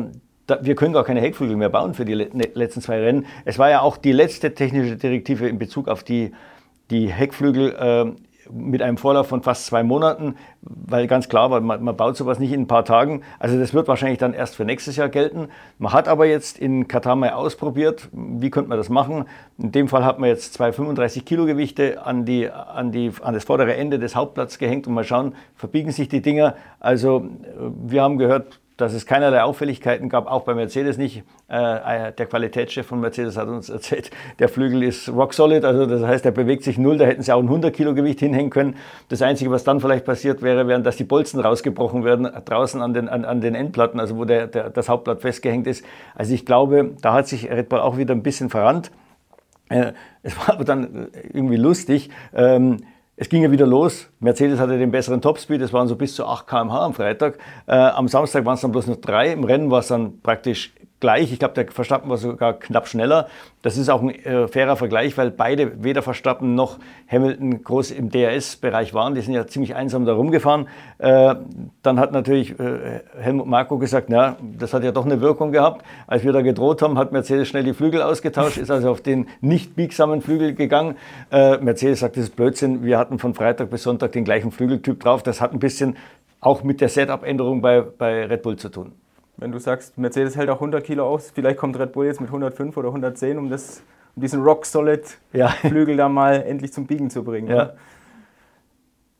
wir 0.61 0.75
können 0.75 0.93
gar 0.93 1.03
keine 1.03 1.21
Heckflügel 1.21 1.55
mehr 1.55 1.69
bauen 1.69 1.93
für 1.93 2.05
die 2.05 2.15
ne, 2.15 2.49
letzten 2.53 2.81
zwei 2.81 2.99
Rennen. 2.99 3.25
Es 3.45 3.57
war 3.57 3.69
ja 3.69 3.81
auch 3.81 3.97
die 3.97 4.11
letzte 4.11 4.53
technische 4.53 4.95
Direktive 4.95 5.47
in 5.47 5.59
Bezug 5.59 5.87
auf 5.87 6.03
die, 6.03 6.31
die 6.91 7.07
Heckflügel 7.11 7.75
äh, 7.75 8.28
mit 8.51 8.81
einem 8.81 8.97
Vorlauf 8.97 9.27
von 9.27 9.41
fast 9.41 9.65
zwei 9.65 9.83
Monaten, 9.83 10.35
weil 10.61 11.07
ganz 11.07 11.29
klar 11.29 11.51
war, 11.51 11.61
man, 11.61 11.83
man, 11.83 11.95
baut 11.95 12.17
sowas 12.17 12.39
nicht 12.39 12.51
in 12.51 12.61
ein 12.61 12.67
paar 12.67 12.85
Tagen. 12.85 13.21
Also 13.39 13.59
das 13.59 13.73
wird 13.73 13.87
wahrscheinlich 13.87 14.19
dann 14.19 14.33
erst 14.33 14.55
für 14.55 14.65
nächstes 14.65 14.95
Jahr 14.95 15.09
gelten. 15.09 15.49
Man 15.77 15.93
hat 15.93 16.07
aber 16.07 16.25
jetzt 16.25 16.57
in 16.57 16.87
Katar 16.87 17.15
mal 17.15 17.31
ausprobiert, 17.31 18.09
wie 18.11 18.49
könnte 18.49 18.69
man 18.69 18.77
das 18.77 18.89
machen. 18.89 19.25
In 19.57 19.71
dem 19.71 19.87
Fall 19.87 20.05
hat 20.05 20.19
man 20.19 20.29
jetzt 20.29 20.53
zwei 20.53 20.71
35 20.71 21.25
Kilo 21.25 21.45
Gewichte 21.45 22.05
an, 22.05 22.25
die, 22.25 22.49
an, 22.49 22.91
die, 22.91 23.11
an 23.21 23.33
das 23.33 23.43
vordere 23.43 23.75
Ende 23.75 23.99
des 23.99 24.15
Hauptplatz 24.15 24.57
gehängt 24.57 24.87
und 24.87 24.93
mal 24.93 25.03
schauen, 25.03 25.35
verbiegen 25.55 25.91
sich 25.91 26.09
die 26.09 26.21
Dinger. 26.21 26.55
Also 26.79 27.29
äh, 27.43 27.71
wir 27.87 28.01
haben 28.01 28.17
gehört, 28.17 28.59
dass 28.81 28.93
es 28.93 29.05
keinerlei 29.05 29.43
Auffälligkeiten 29.43 30.09
gab, 30.09 30.27
auch 30.27 30.43
bei 30.43 30.53
Mercedes 30.53 30.97
nicht. 30.97 31.23
Äh, 31.47 32.11
der 32.13 32.25
Qualitätschef 32.25 32.85
von 32.85 32.99
Mercedes 32.99 33.37
hat 33.37 33.47
uns 33.47 33.69
erzählt, 33.69 34.11
der 34.39 34.49
Flügel 34.49 34.83
ist 34.83 35.09
rock 35.09 35.33
solid, 35.33 35.65
also 35.65 35.85
das 35.85 36.03
heißt, 36.03 36.25
er 36.25 36.31
bewegt 36.31 36.63
sich 36.63 36.77
null, 36.77 36.97
da 36.97 37.05
hätten 37.05 37.21
sie 37.21 37.31
auch 37.33 37.39
ein 37.39 37.47
100 37.47 37.73
Kilo 37.73 37.93
Gewicht 37.93 38.19
hinhängen 38.19 38.49
können. 38.49 38.75
Das 39.09 39.21
Einzige, 39.21 39.51
was 39.51 39.63
dann 39.63 39.79
vielleicht 39.79 40.05
passiert 40.05 40.41
wäre, 40.41 40.67
wären, 40.67 40.83
dass 40.83 40.97
die 40.97 41.03
Bolzen 41.03 41.39
rausgebrochen 41.39 42.03
werden, 42.03 42.29
draußen 42.45 42.81
an 42.81 42.93
den, 42.93 43.09
an, 43.09 43.25
an 43.25 43.41
den 43.41 43.55
Endplatten, 43.55 43.99
also 43.99 44.17
wo 44.17 44.25
der, 44.25 44.47
der, 44.47 44.69
das 44.69 44.89
Hauptblatt 44.89 45.21
festgehängt 45.21 45.67
ist. 45.67 45.85
Also 46.15 46.33
ich 46.33 46.45
glaube, 46.45 46.91
da 47.01 47.13
hat 47.13 47.27
sich 47.27 47.49
Red 47.49 47.69
Bull 47.69 47.79
auch 47.79 47.97
wieder 47.97 48.13
ein 48.13 48.23
bisschen 48.23 48.49
verrannt. 48.49 48.91
Äh, 49.69 49.93
es 50.23 50.37
war 50.37 50.55
aber 50.55 50.65
dann 50.65 51.09
irgendwie 51.31 51.57
lustig. 51.57 52.09
Ähm, 52.33 52.77
es 53.21 53.27
ging 53.27 53.43
ja 53.43 53.51
wieder 53.51 53.67
los. 53.67 54.07
Mercedes 54.21 54.59
hatte 54.59 54.77
den 54.77 54.91
besseren 54.91 55.19
Topspeed. 55.19 55.59
Es 55.61 55.73
waren 55.73 55.89
so 55.89 55.97
bis 55.97 56.15
zu 56.15 56.25
8 56.25 56.47
km/h 56.47 56.85
am 56.85 56.93
Freitag. 56.93 57.37
Äh, 57.67 57.75
am 57.75 58.07
Samstag 58.07 58.45
waren 58.45 58.53
es 58.53 58.61
dann 58.61 58.71
bloß 58.71 58.87
noch 58.87 58.95
drei. 58.95 59.33
Im 59.33 59.43
Rennen 59.43 59.69
war 59.69 59.79
es 59.79 59.89
dann 59.89 60.21
praktisch 60.21 60.73
gleich. 60.99 61.31
Ich 61.31 61.39
glaube, 61.39 61.53
der 61.53 61.71
Verstappen 61.71 62.09
war 62.09 62.17
sogar 62.17 62.53
knapp 62.53 62.87
schneller. 62.87 63.27
Das 63.61 63.77
ist 63.77 63.89
auch 63.89 64.01
ein 64.01 64.09
äh, 64.09 64.47
fairer 64.47 64.75
Vergleich, 64.75 65.17
weil 65.17 65.31
beide, 65.31 65.83
weder 65.83 66.01
Verstappen 66.01 66.55
noch 66.55 66.77
Hamilton, 67.07 67.63
groß 67.63 67.91
im 67.91 68.09
DRS-Bereich 68.09 68.93
waren. 68.93 69.15
Die 69.15 69.21
sind 69.21 69.33
ja 69.33 69.47
ziemlich 69.47 69.75
einsam 69.75 70.05
da 70.05 70.13
rumgefahren. 70.13 70.67
Äh, 70.97 71.35
dann 71.83 71.99
hat 71.99 72.11
natürlich 72.11 72.59
äh, 72.59 73.01
Helmut 73.19 73.47
Marko 73.47 73.77
gesagt, 73.77 74.09
na, 74.09 74.37
das 74.57 74.73
hat 74.73 74.83
ja 74.83 74.91
doch 74.91 75.05
eine 75.05 75.21
Wirkung 75.21 75.51
gehabt. 75.51 75.85
Als 76.07 76.23
wir 76.23 76.31
da 76.31 76.41
gedroht 76.41 76.81
haben, 76.81 76.97
hat 76.97 77.11
Mercedes 77.11 77.47
schnell 77.47 77.63
die 77.63 77.73
Flügel 77.73 78.01
ausgetauscht, 78.01 78.57
ist 78.57 78.71
also 78.71 78.91
auf 78.91 79.01
den 79.01 79.27
nicht 79.41 79.75
biegsamen 79.75 80.21
Flügel 80.21 80.53
gegangen. 80.53 80.95
Äh, 81.31 81.57
Mercedes 81.57 81.99
sagt, 81.99 82.17
das 82.17 82.25
ist 82.25 82.35
Blödsinn. 82.35 82.83
Wir 82.83 82.97
hatten 82.97 83.19
von 83.19 83.33
Freitag 83.33 83.69
bis 83.69 83.83
Sonntag 83.83 84.11
den 84.11 84.25
gleichen 84.25 84.51
Flügeltyp 84.51 84.99
drauf. 84.99 85.23
Das 85.23 85.41
hat 85.41 85.53
ein 85.53 85.59
bisschen 85.59 85.97
auch 86.41 86.63
mit 86.63 86.79
der 86.81 86.89
Setup-Änderung 86.89 87.61
bei, 87.61 87.81
bei 87.81 88.25
Red 88.25 88.43
Bull 88.43 88.55
zu 88.55 88.69
tun 88.69 88.93
wenn 89.39 89.51
du 89.51 89.59
sagst, 89.59 89.97
Mercedes 89.97 90.35
hält 90.35 90.49
auch 90.49 90.55
100 90.55 90.83
Kilo 90.83 91.07
aus, 91.07 91.31
vielleicht 91.33 91.57
kommt 91.57 91.77
Red 91.79 91.93
Bull 91.93 92.05
jetzt 92.05 92.21
mit 92.21 92.29
105 92.29 92.75
oder 92.77 92.89
110, 92.89 93.37
um, 93.37 93.49
das, 93.49 93.81
um 94.15 94.21
diesen 94.21 94.41
Rock-Solid-Flügel 94.41 95.95
ja. 95.95 96.03
da 96.03 96.09
mal 96.09 96.43
endlich 96.43 96.73
zum 96.73 96.87
Biegen 96.87 97.09
zu 97.09 97.23
bringen. 97.23 97.49
Ja. 97.49 97.73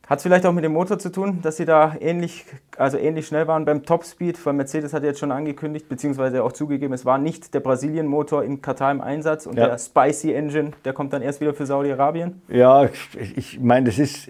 Hat 0.10 0.18
es 0.18 0.24
vielleicht 0.24 0.44
auch 0.48 0.54
mit 0.54 0.64
dem 0.64 0.74
Motor 0.74 0.98
zu 0.98 1.12
tun, 1.12 1.38
dass 1.44 1.58
sie 1.58 1.66
da 1.66 1.96
ähnlich, 2.00 2.46
also 2.78 2.98
ähnlich 2.98 3.28
schnell 3.28 3.46
waren 3.46 3.64
beim 3.64 3.84
Topspeed? 3.84 4.44
Weil 4.44 4.54
Mercedes 4.54 4.92
hat 4.92 5.04
jetzt 5.04 5.20
schon 5.20 5.32
angekündigt, 5.32 5.88
beziehungsweise 5.88 6.44
auch 6.44 6.52
zugegeben, 6.52 6.96
es 6.96 7.06
war 7.06 7.20
nicht 7.20 7.54
der 7.54 7.60
Brasilien-Motor 7.60 8.44
in 8.44 8.60
Katar 8.60 8.92
im 8.92 9.02
Einsatz 9.02 9.46
und 9.46 9.56
ja. 9.56 9.68
der 9.68 9.78
Spicy 9.78 10.34
Engine, 10.34 10.72
der 10.84 10.94
kommt 10.94 11.14
dann 11.14 11.22
erst 11.22 11.42
wieder 11.42 11.54
für 11.54 11.68
Saudi-Arabien? 11.68 12.42
Ja, 12.48 12.90
ich 13.36 13.60
meine, 13.60 13.86
das 13.86 14.00
ist, 14.00 14.28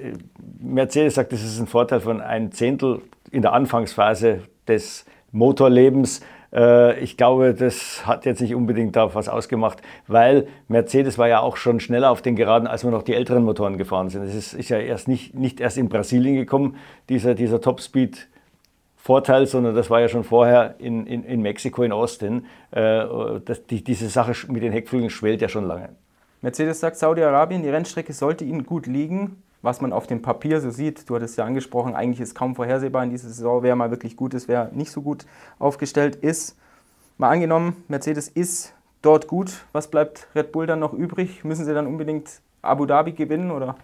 Mercedes 0.60 1.15
sagt, 1.15 1.31
das 1.31 1.41
ist 1.41 1.62
ein 1.62 1.67
Vorteil 1.67 2.01
von 2.01 2.19
ein 2.19 2.51
Zehntel 2.51 3.01
in 3.31 3.41
der 3.41 3.53
Anfangsphase 3.53 4.41
des 4.67 5.05
Motorlebens. 5.31 6.21
Äh, 6.53 7.00
ich 7.00 7.17
glaube, 7.17 7.53
das 7.53 8.05
hat 8.05 8.25
jetzt 8.25 8.41
nicht 8.41 8.55
unbedingt 8.55 8.95
da 8.95 9.13
was 9.13 9.29
ausgemacht, 9.29 9.81
weil 10.07 10.48
Mercedes 10.67 11.17
war 11.17 11.27
ja 11.27 11.39
auch 11.39 11.57
schon 11.57 11.79
schneller 11.79 12.12
auf 12.12 12.21
den 12.21 12.36
Geraden, 12.36 12.67
als 12.67 12.83
wir 12.83 12.91
noch 12.91 13.03
die 13.03 13.13
älteren 13.13 13.43
Motoren 13.43 13.77
gefahren 13.77 14.09
sind. 14.09 14.24
Es 14.24 14.36
ist, 14.36 14.53
ist, 14.53 14.69
ja 14.69 14.79
erst 14.79 15.07
nicht, 15.07 15.36
nicht 15.36 15.59
erst 15.59 15.77
in 15.77 15.89
Brasilien 15.89 16.36
gekommen, 16.36 16.77
dieser, 17.09 17.36
dieser 17.36 17.62
Topspeed. 17.62 18.27
Vorteil, 19.01 19.48
sondern 19.48 19.75
das 19.75 19.89
war 19.89 20.01
ja 20.01 20.09
schon 20.09 20.25
vorher 20.25 20.75
in, 20.77 21.07
in, 21.07 21.24
in 21.24 21.41
Mexiko, 21.41 21.83
in 21.83 21.93
Austin. 21.93 22.45
Äh, 22.71 23.05
das, 23.45 23.65
die, 23.65 23.81
diese 23.81 24.09
Sache 24.09 24.33
mit 24.51 24.62
den 24.62 24.74
Heckflügeln 24.74 25.09
schwelt 25.09 25.41
ja 25.41 25.48
schon 25.48 25.65
lange. 25.65 25.89
Mercedes 26.41 26.81
sagt, 26.81 26.98
Saudi-Arabien, 26.98 27.63
die 27.63 27.69
Rennstrecke 27.69 28.12
sollte 28.12 28.43
ihnen 28.43 28.65
gut 28.65 28.88
liegen 28.88 29.38
was 29.61 29.81
man 29.81 29.93
auf 29.93 30.07
dem 30.07 30.21
Papier 30.21 30.61
so 30.61 30.69
sieht, 30.69 31.09
du 31.09 31.15
hattest 31.15 31.37
ja 31.37 31.45
angesprochen, 31.45 31.95
eigentlich 31.95 32.21
ist 32.21 32.35
kaum 32.35 32.55
vorhersehbar 32.55 33.03
in 33.03 33.09
dieser 33.09 33.27
Saison, 33.27 33.63
wer 33.63 33.75
mal 33.75 33.91
wirklich 33.91 34.15
gut 34.15 34.33
ist, 34.33 34.47
wer 34.47 34.71
nicht 34.73 34.91
so 34.91 35.01
gut 35.01 35.25
aufgestellt 35.57 36.15
ist. 36.15 36.57
Mal 37.17 37.29
angenommen, 37.29 37.83
Mercedes 37.87 38.29
ist 38.29 38.73
dort 39.01 39.27
gut, 39.27 39.65
was 39.71 39.89
bleibt 39.89 40.27
Red 40.35 40.51
Bull 40.51 40.65
dann 40.65 40.79
noch 40.79 40.93
übrig? 40.93 41.43
Müssen 41.43 41.65
sie 41.65 41.73
dann 41.73 41.87
unbedingt 41.87 42.41
Abu 42.61 42.85
Dhabi 42.85 43.11
gewinnen 43.13 43.51
oder? 43.51 43.75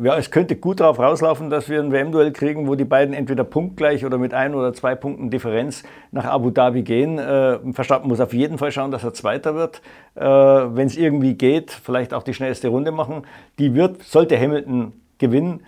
Ja, 0.00 0.16
es 0.16 0.30
könnte 0.30 0.54
gut 0.54 0.78
darauf 0.78 1.00
rauslaufen, 1.00 1.50
dass 1.50 1.68
wir 1.68 1.80
ein 1.80 1.90
WM-Duell 1.90 2.32
kriegen, 2.32 2.68
wo 2.68 2.76
die 2.76 2.84
beiden 2.84 3.12
entweder 3.12 3.42
punktgleich 3.42 4.06
oder 4.06 4.18
mit 4.18 4.32
ein 4.32 4.54
oder 4.54 4.72
zwei 4.72 4.94
Punkten 4.94 5.30
Differenz 5.30 5.82
nach 6.12 6.26
Abu 6.26 6.50
Dhabi 6.50 6.82
gehen. 6.82 7.18
Äh, 7.18 7.58
Verstappen 7.72 8.08
muss 8.08 8.20
auf 8.20 8.32
jeden 8.32 8.56
Fall 8.56 8.70
schauen, 8.70 8.92
dass 8.92 9.02
er 9.02 9.12
Zweiter 9.14 9.56
wird. 9.56 9.82
Äh, 10.14 10.22
Wenn 10.22 10.86
es 10.86 10.96
irgendwie 10.96 11.34
geht, 11.34 11.72
vielleicht 11.72 12.14
auch 12.14 12.22
die 12.22 12.34
schnellste 12.34 12.68
Runde 12.68 12.92
machen. 12.92 13.24
Die 13.58 13.74
wird, 13.74 14.04
sollte 14.04 14.38
Hamilton 14.38 14.92
gewinnen. 15.20 15.60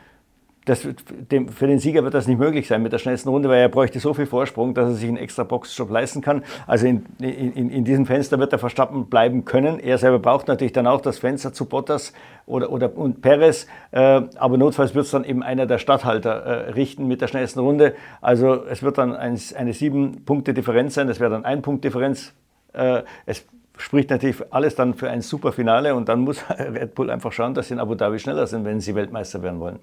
Das, 0.65 0.87
dem, 1.33 1.49
für 1.49 1.67
den 1.67 1.81
Sieger 1.81 2.05
wird 2.05 2.15
das 2.15 2.29
nicht 2.29 2.39
möglich 2.39 2.69
sein 2.69 2.85
mit 2.85 2.93
der 2.93 2.99
schnellsten 2.99 3.29
Runde, 3.31 3.49
weil 3.49 3.61
er 3.61 3.69
bräuchte 3.69 3.99
so 3.99 4.15
viel 4.15 4.27
Vorsprung, 4.27 4.75
dass 4.75 4.91
er 4.91 4.95
sich 4.95 5.09
einen 5.09 5.17
extra 5.17 5.43
Boxjob 5.43 5.91
leisten 5.91 6.21
kann. 6.21 6.45
Also 6.69 6.87
in, 6.87 7.05
in, 7.19 7.69
in 7.69 7.85
diesem 7.85 8.07
Fenster 8.07 8.39
wird 8.39 8.53
er 8.53 8.61
Verstappen 8.61 9.07
bleiben 9.07 9.45
können. 9.45 9.81
Er 9.81 9.99
selber 9.99 10.21
braucht 10.21 10.47
natürlich 10.47 10.73
dann 10.73 10.87
auch 10.87 11.01
das 11.01 11.19
Fenster 11.19 11.53
zu 11.53 11.65
Bottas 11.65 12.13
oder, 12.47 12.71
oder 12.71 12.97
und 12.97 13.23
Perez, 13.23 13.67
äh, 13.91 14.23
aber 14.37 14.57
notfalls 14.57 14.95
wird 14.95 15.07
es 15.07 15.11
dann 15.11 15.25
eben 15.25 15.43
einer 15.43 15.67
der 15.67 15.79
Stadthalter 15.79 16.31
äh, 16.31 16.71
richten 16.71 17.09
mit 17.09 17.21
der 17.21 17.27
schnellsten 17.27 17.59
Runde. 17.59 17.97
Also 18.21 18.65
es 18.65 18.85
wird 18.85 18.99
dann 18.99 19.17
ein, 19.17 19.41
eine 19.57 19.73
sieben 19.73 20.25
Punkte 20.25 20.55
Differenz 20.55 20.95
sein, 20.95 21.09
das 21.09 21.19
wäre 21.19 21.31
dann 21.31 21.45
ein 21.45 21.63
Punkt 21.63 21.85
Differenz. 21.85 22.35
Äh, 22.73 23.03
es 23.27 23.47
spricht 23.77 24.11
natürlich 24.11 24.43
alles 24.51 24.75
dann 24.75 24.95
für 24.95 25.11
ein 25.11 25.23
super 25.23 25.53
Finale 25.53 25.95
und 25.95 26.09
dann 26.09 26.21
muss 26.21 26.43
Red 26.51 26.95
Bull 26.95 27.11
einfach 27.11 27.33
schauen, 27.33 27.55
dass 27.55 27.69
sie 27.69 27.75
in 27.75 27.81
Abu 27.81 27.95
Dhabi 27.95 28.19
schneller 28.19 28.47
sind, 28.47 28.65
wenn 28.65 28.81
sie 28.81 28.95
Weltmeister 28.95 29.43
werden 29.43 29.61
wollen. 29.61 29.79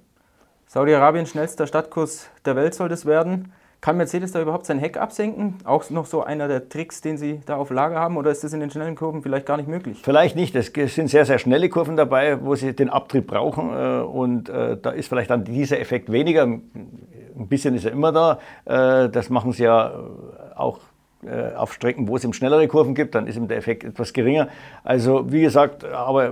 Saudi-Arabien, 0.68 1.26
schnellster 1.26 1.66
Stadtkurs 1.66 2.30
der 2.46 2.56
Welt 2.56 2.76
soll 2.76 2.90
das 2.90 3.06
werden. 3.06 3.52
Kann 3.82 3.96
Mercedes 3.96 4.34
da 4.34 4.42
überhaupt 4.42 4.66
sein 4.66 4.78
Heck 4.78 4.98
absenken? 4.98 5.56
Auch 5.64 5.90
noch 5.90 6.06
so 6.06 6.22
einer 6.22 6.50
der 6.50 6.68
Tricks, 6.68 7.00
den 7.00 7.18
Sie 7.18 7.40
da 7.46 7.56
auf 7.56 7.70
Lager 7.70 7.98
haben? 7.98 8.18
Oder 8.18 8.30
ist 8.30 8.44
das 8.44 8.52
in 8.52 8.60
den 8.60 8.70
schnellen 8.70 8.96
Kurven 8.96 9.24
vielleicht 9.24 9.46
gar 9.46 9.56
nicht 9.56 9.70
möglich? 9.70 10.02
Vielleicht 10.04 10.36
nicht. 10.36 10.54
Es 10.54 10.74
sind 10.74 11.08
sehr, 11.08 11.26
sehr 11.26 11.40
schnelle 11.40 11.70
Kurven 11.70 11.96
dabei, 11.96 12.44
wo 12.44 12.56
Sie 12.56 12.76
den 12.76 12.90
Abtrieb 12.90 13.28
brauchen. 13.28 13.70
Äh, 13.70 14.02
und 14.02 14.50
äh, 14.50 14.76
da 14.76 14.90
ist 14.90 15.08
vielleicht 15.08 15.30
dann 15.30 15.46
dieser 15.46 15.80
Effekt 15.80 16.12
weniger. 16.12 16.44
Ein 16.44 17.48
bisschen 17.48 17.74
ist 17.74 17.86
er 17.86 17.94
immer 17.94 18.12
da. 18.12 18.40
Äh, 18.66 19.10
das 19.10 19.30
machen 19.30 19.54
Sie 19.54 19.64
ja 19.64 19.94
auch 20.58 20.80
auf 21.56 21.74
Strecken, 21.74 22.08
wo 22.08 22.16
es 22.16 22.24
eben 22.24 22.32
schnellere 22.32 22.66
Kurven 22.70 22.96
gibt, 22.96 23.14
dann 23.14 23.28
ist 23.28 23.36
eben 23.36 23.50
der 23.50 23.58
Effekt 23.58 23.84
etwas 23.84 24.14
geringer. 24.14 24.48
Also 24.86 25.32
wie 25.32 25.42
gesagt, 25.42 25.84
aber 25.84 26.28
äh, 26.28 26.32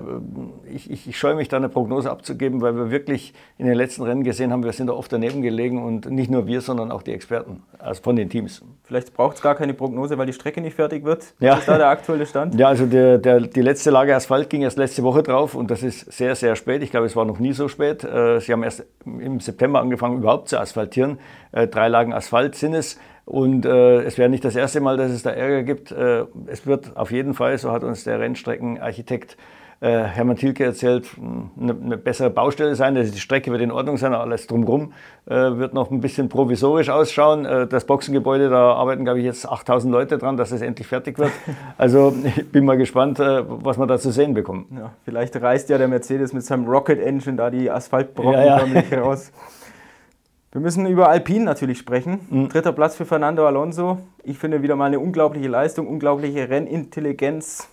ich, 0.74 0.90
ich, 0.90 1.10
ich 1.10 1.18
scheue 1.18 1.36
mich 1.36 1.50
da 1.50 1.58
eine 1.58 1.68
Prognose 1.68 2.10
abzugeben, 2.10 2.62
weil 2.62 2.74
wir 2.76 2.90
wirklich 2.90 3.34
in 3.58 3.66
den 3.66 3.76
letzten 3.76 4.04
Rennen 4.04 4.24
gesehen 4.24 4.54
haben, 4.54 4.64
wir 4.64 4.72
sind 4.72 4.88
da 4.88 4.94
oft 4.94 5.12
daneben 5.12 5.42
gelegen 5.42 5.84
und 5.84 6.10
nicht 6.10 6.32
nur 6.32 6.48
wir, 6.48 6.62
sondern 6.62 6.92
auch 6.92 7.02
die 7.02 7.12
Experten 7.12 7.64
also 7.80 8.02
von 8.02 8.16
den 8.16 8.30
Teams. 8.30 8.64
Vielleicht 8.84 9.14
braucht 9.14 9.36
es 9.36 9.42
gar 9.42 9.56
keine 9.56 9.74
Prognose, 9.74 10.18
weil 10.18 10.26
die 10.26 10.34
Strecke 10.34 10.62
nicht 10.62 10.76
fertig 10.76 11.04
wird. 11.04 11.34
Ja. 11.40 11.56
Ist 11.56 11.68
da 11.68 11.78
der 11.78 11.90
aktuelle 11.90 12.26
Stand? 12.26 12.56
Ja, 12.56 12.70
also 12.70 12.86
der, 12.86 13.18
der, 13.18 13.42
die 13.42 13.62
letzte 13.62 13.92
Lage 13.92 14.16
Asphalt 14.16 14.50
ging 14.50 14.62
erst 14.62 14.78
letzte 14.78 15.04
Woche 15.04 15.22
drauf 15.22 15.54
und 15.54 15.70
das 15.70 15.84
ist 15.84 16.14
sehr, 16.14 16.36
sehr 16.36 16.56
spät. 16.56 16.82
Ich 16.82 16.92
glaube, 16.92 17.08
es 17.08 17.16
war 17.18 17.26
noch 17.26 17.40
nie 17.40 17.52
so 17.52 17.68
spät. 17.68 18.06
Äh, 18.06 18.40
sie 18.40 18.54
haben 18.54 18.64
erst 18.64 18.86
im 19.06 19.42
September 19.42 19.82
angefangen, 19.82 20.20
überhaupt 20.20 20.48
zu 20.48 20.58
asphaltieren. 20.58 21.20
Drei 21.52 21.88
Lagen 21.88 22.14
Asphalt 22.14 22.56
sind 22.56 22.74
es. 22.74 23.00
Und 23.28 23.66
äh, 23.66 24.04
es 24.04 24.18
wäre 24.18 24.30
nicht 24.30 24.46
das 24.46 24.56
erste 24.56 24.80
Mal, 24.80 24.96
dass 24.96 25.12
es 25.12 25.22
da 25.22 25.32
Ärger 25.32 25.64
gibt. 25.64 25.92
Äh, 25.92 26.24
es 26.46 26.66
wird 26.66 26.96
auf 26.96 27.12
jeden 27.12 27.34
Fall, 27.34 27.58
so 27.58 27.74
hat 27.74 27.84
uns 27.84 28.06
der 28.06 28.22
Rennstreckenarchitekt 28.22 29.36
äh, 29.82 30.06
Hermann 30.06 30.38
Thielke 30.38 30.64
erzählt, 30.64 31.10
eine, 31.60 31.76
eine, 31.76 31.98
bessere 31.98 32.30
Baustelle 32.30 32.74
sein. 32.76 32.96
Also 32.96 33.12
die 33.12 33.20
Strecke 33.20 33.52
wird 33.52 33.62
in 33.62 33.72
Ordnung 33.72 33.98
sein, 33.98 34.14
alles 34.14 34.48
drumherum 34.48 34.94
äh, 35.26 35.36
wird 35.36 35.74
noch 35.74 35.92
ein 35.92 36.00
bisschen 36.00 36.30
provisorisch 36.30 36.90
ausschauen. 36.90 37.46
Äh, 37.46 37.68
das 37.68 37.84
Boxengebäude, 37.84 38.50
da 38.50 38.74
arbeiten, 38.74 39.04
glaube 39.04 39.20
ich, 39.20 39.26
jetzt 39.26 39.46
8000 39.46 39.92
Leute 39.92 40.18
dran, 40.18 40.38
dass 40.38 40.52
es 40.52 40.62
endlich 40.62 40.88
fertig 40.88 41.20
wird. 41.20 41.32
Also 41.78 42.16
ich 42.24 42.50
bin 42.50 42.66
mal 42.66 42.78
gespannt, 42.78 43.20
äh, 43.20 43.44
was 43.46 43.78
wir 43.78 43.86
da 43.88 44.00
zu 44.00 44.12
sehen 44.12 44.34
bekommen. 44.34 44.66
Ja, 44.80 44.94
vielleicht 45.04 45.40
reißt 45.40 45.70
ja 45.70 45.78
der 45.78 45.90
Mercedes 45.90 46.32
mit 46.32 46.44
seinem 46.44 46.66
Rocket 46.66 47.00
Engine 47.00 47.36
da 47.36 47.50
die 47.50 47.70
Asphaltbrocken 47.70 48.34
ja, 48.34 48.66
ja. 48.66 49.00
raus. 49.02 49.32
Wir 50.58 50.62
müssen 50.62 50.88
über 50.88 51.08
Alpine 51.08 51.46
natürlich 51.46 51.78
sprechen. 51.78 52.20
Mhm. 52.32 52.50
Dritter 52.50 52.74
Platz 52.74 52.96
für 52.96 53.06
Fernando 53.06 53.46
Alonso. 53.46 54.00
Ich 54.24 54.40
finde 54.40 54.64
wieder 54.64 54.76
mal 54.76 54.86
eine 54.86 55.00
unglaubliche 55.00 55.48
Leistung, 55.48 55.88
unglaubliche 55.88 56.50
Rennintelligenz. 56.50 57.68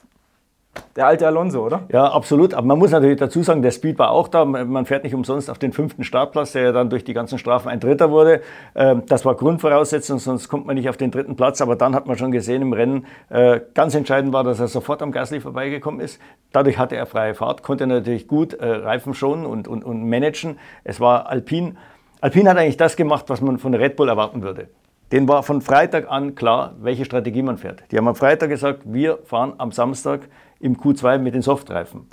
Der 0.94 1.06
alte 1.06 1.26
Alonso, 1.26 1.64
oder? 1.64 1.84
Ja, 1.90 2.12
absolut. 2.12 2.52
Aber 2.52 2.66
man 2.66 2.78
muss 2.78 2.90
natürlich 2.90 3.18
dazu 3.18 3.42
sagen, 3.42 3.62
der 3.62 3.70
Speed 3.70 3.98
war 3.98 4.10
auch 4.10 4.28
da. 4.28 4.44
Man 4.44 4.84
fährt 4.84 5.02
nicht 5.02 5.14
umsonst 5.14 5.48
auf 5.48 5.58
den 5.58 5.72
fünften 5.72 6.04
Startplatz, 6.04 6.52
der 6.52 6.62
ja 6.62 6.72
dann 6.72 6.90
durch 6.90 7.04
die 7.04 7.14
ganzen 7.14 7.38
Strafen 7.38 7.70
ein 7.70 7.80
Dritter 7.80 8.10
wurde. 8.10 8.42
Ähm, 8.74 9.04
das 9.08 9.24
war 9.24 9.34
Grundvoraussetzung, 9.34 10.18
sonst 10.18 10.50
kommt 10.50 10.66
man 10.66 10.76
nicht 10.76 10.90
auf 10.90 10.98
den 10.98 11.10
dritten 11.10 11.36
Platz. 11.36 11.62
Aber 11.62 11.76
dann 11.76 11.94
hat 11.94 12.06
man 12.06 12.18
schon 12.18 12.32
gesehen 12.32 12.60
im 12.60 12.74
Rennen, 12.74 13.06
äh, 13.30 13.60
ganz 13.72 13.94
entscheidend 13.94 14.34
war, 14.34 14.44
dass 14.44 14.60
er 14.60 14.68
sofort 14.68 15.00
am 15.00 15.10
Gasly 15.10 15.40
vorbeigekommen 15.40 16.00
ist. 16.00 16.20
Dadurch 16.52 16.76
hatte 16.76 16.96
er 16.96 17.06
freie 17.06 17.34
Fahrt, 17.34 17.62
konnte 17.62 17.86
natürlich 17.86 18.28
gut 18.28 18.52
äh, 18.52 18.66
Reifen 18.66 19.14
schonen 19.14 19.46
und, 19.46 19.68
und, 19.68 19.84
und 19.84 20.06
managen. 20.06 20.58
Es 20.82 21.00
war 21.00 21.30
Alpine 21.30 21.76
Alpine 22.24 22.48
hat 22.48 22.56
eigentlich 22.56 22.78
das 22.78 22.96
gemacht, 22.96 23.26
was 23.28 23.42
man 23.42 23.58
von 23.58 23.74
Red 23.74 23.96
Bull 23.96 24.08
erwarten 24.08 24.40
würde. 24.40 24.68
Den 25.12 25.28
war 25.28 25.42
von 25.42 25.60
Freitag 25.60 26.10
an 26.10 26.34
klar, 26.34 26.74
welche 26.80 27.04
Strategie 27.04 27.42
man 27.42 27.58
fährt. 27.58 27.82
Die 27.92 27.98
haben 27.98 28.08
am 28.08 28.14
Freitag 28.14 28.48
gesagt, 28.48 28.80
wir 28.86 29.18
fahren 29.24 29.52
am 29.58 29.72
Samstag 29.72 30.22
im 30.58 30.78
Q2 30.78 31.18
mit 31.18 31.34
den 31.34 31.42
Softreifen. 31.42 32.06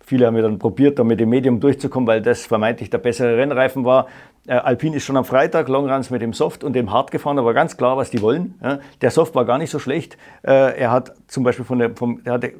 Viele 0.00 0.26
haben 0.26 0.36
ja 0.36 0.40
dann 0.40 0.58
probiert, 0.58 0.98
da 0.98 1.04
mit 1.04 1.20
dem 1.20 1.28
Medium 1.28 1.60
durchzukommen, 1.60 2.06
weil 2.06 2.22
das 2.22 2.46
vermeintlich 2.46 2.88
der 2.88 2.96
bessere 2.96 3.36
Rennreifen 3.36 3.84
war. 3.84 4.06
Äh, 4.46 4.54
Alpine 4.54 4.96
ist 4.96 5.04
schon 5.04 5.16
am 5.16 5.24
Freitag 5.24 5.68
Longruns 5.68 6.10
mit 6.10 6.22
dem 6.22 6.32
Soft 6.32 6.64
und 6.64 6.74
dem 6.74 6.92
Hard 6.92 7.10
gefahren, 7.10 7.36
war 7.44 7.54
ganz 7.54 7.76
klar, 7.76 7.96
was 7.96 8.10
die 8.10 8.22
wollen. 8.22 8.54
Ja. 8.62 8.78
Der 9.00 9.10
Soft 9.10 9.34
war 9.34 9.44
gar 9.44 9.58
nicht 9.58 9.70
so 9.70 9.78
schlecht. 9.78 10.16
Äh, 10.42 10.78
er 10.78 10.90
hat 10.90 11.12
zum 11.26 11.44
Beispiel 11.44 11.64
von 11.64 11.78
der, 11.78 11.94
vom, 11.94 12.20
er 12.24 12.34
hatte 12.34 12.52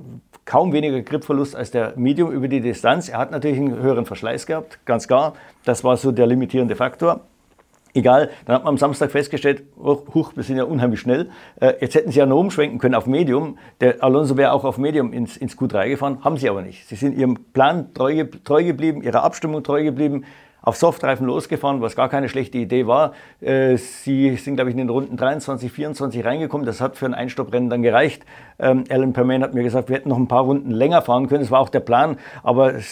kaum 0.45 0.73
weniger 0.73 1.01
Gripverlust 1.03 1.55
als 1.55 1.71
der 1.71 1.93
Medium 1.97 2.33
über 2.33 2.49
die 2.49 2.61
Distanz. 2.61 3.09
Er 3.09 3.19
hat 3.19 3.31
natürlich 3.31 3.59
einen 3.59 3.81
höheren 3.81 4.07
Verschleiß 4.07 4.47
gehabt, 4.47 4.79
ganz 4.87 5.07
klar. 5.07 5.35
Das 5.65 5.85
war 5.85 5.97
so 5.97 6.11
der 6.11 6.27
limitierende 6.27 6.75
Faktor. 6.75 7.21
Egal, 7.95 8.31
dann 8.45 8.57
hat 8.57 8.65
man 8.65 8.75
am 8.75 8.79
Samstag 8.79 9.11
festgestellt, 9.11 9.63
oh, 9.77 9.99
huch, 10.15 10.33
wir 10.37 10.43
sind 10.43 10.57
ja 10.57 10.65
unheimlich 10.65 11.01
schnell. 11.01 11.31
Äh, 11.61 11.75
jetzt 11.81 11.95
hätten 11.95 12.13
sie 12.13 12.19
ja 12.19 12.27
noch 12.27 12.39
umschwenken 12.39 12.79
können 12.79 12.95
auf 12.95 13.07
Medium. 13.07 13.59
Der 13.81 14.03
Alonso 14.05 14.37
wäre 14.37 14.53
auch 14.53 14.65
auf 14.65 14.79
Medium 14.79 15.13
ins, 15.13 15.37
ins 15.37 15.57
Q3 15.57 15.89
gefahren, 15.89 16.19
haben 16.23 16.37
sie 16.37 16.49
aber 16.49 16.63
nicht. 16.63 16.87
Sie 16.87 16.97
sind 16.97 17.17
ihrem 17.17 17.37
Plan 17.53 17.93
treu, 17.95 18.25
treu 18.45 18.63
geblieben, 18.63 19.03
ihrer 19.03 19.25
Abstimmung 19.25 19.63
treu 19.63 19.83
geblieben, 19.83 20.25
auf 20.69 20.77
Softreifen 20.77 21.27
losgefahren, 21.27 21.81
was 21.81 21.97
gar 21.97 22.11
keine 22.11 22.29
schlechte 22.29 22.59
Idee 22.59 22.87
war. 22.87 23.13
Äh, 23.41 23.79
sie 23.79 24.37
sind, 24.37 24.57
glaube 24.57 24.69
ich, 24.69 24.75
in 24.75 24.79
den 24.79 24.91
Runden 24.91 25.17
23, 25.17 25.73
24 25.73 26.23
reingekommen. 26.27 26.67
Das 26.67 26.83
hat 26.83 26.97
für 26.97 27.07
ein 27.07 27.15
Einstopprennen 27.15 27.71
dann 27.71 27.81
gereicht. 27.81 28.23
Ähm, 28.59 28.85
Alan 28.91 29.15
Permain 29.15 29.43
hat 29.43 29.55
mir 29.55 29.63
gesagt, 29.63 29.89
wir 29.89 29.97
hätten 29.97 30.11
noch 30.11 30.19
ein 30.19 30.29
paar 30.29 30.43
Runden 30.43 30.71
länger 30.71 31.01
fahren 31.01 31.27
können. 31.27 31.41
Das 31.41 31.51
war 31.51 31.61
auch 31.61 31.71
der 31.71 31.81
Plan. 31.81 32.19
Aber 32.43 32.75
äh, 32.75 32.83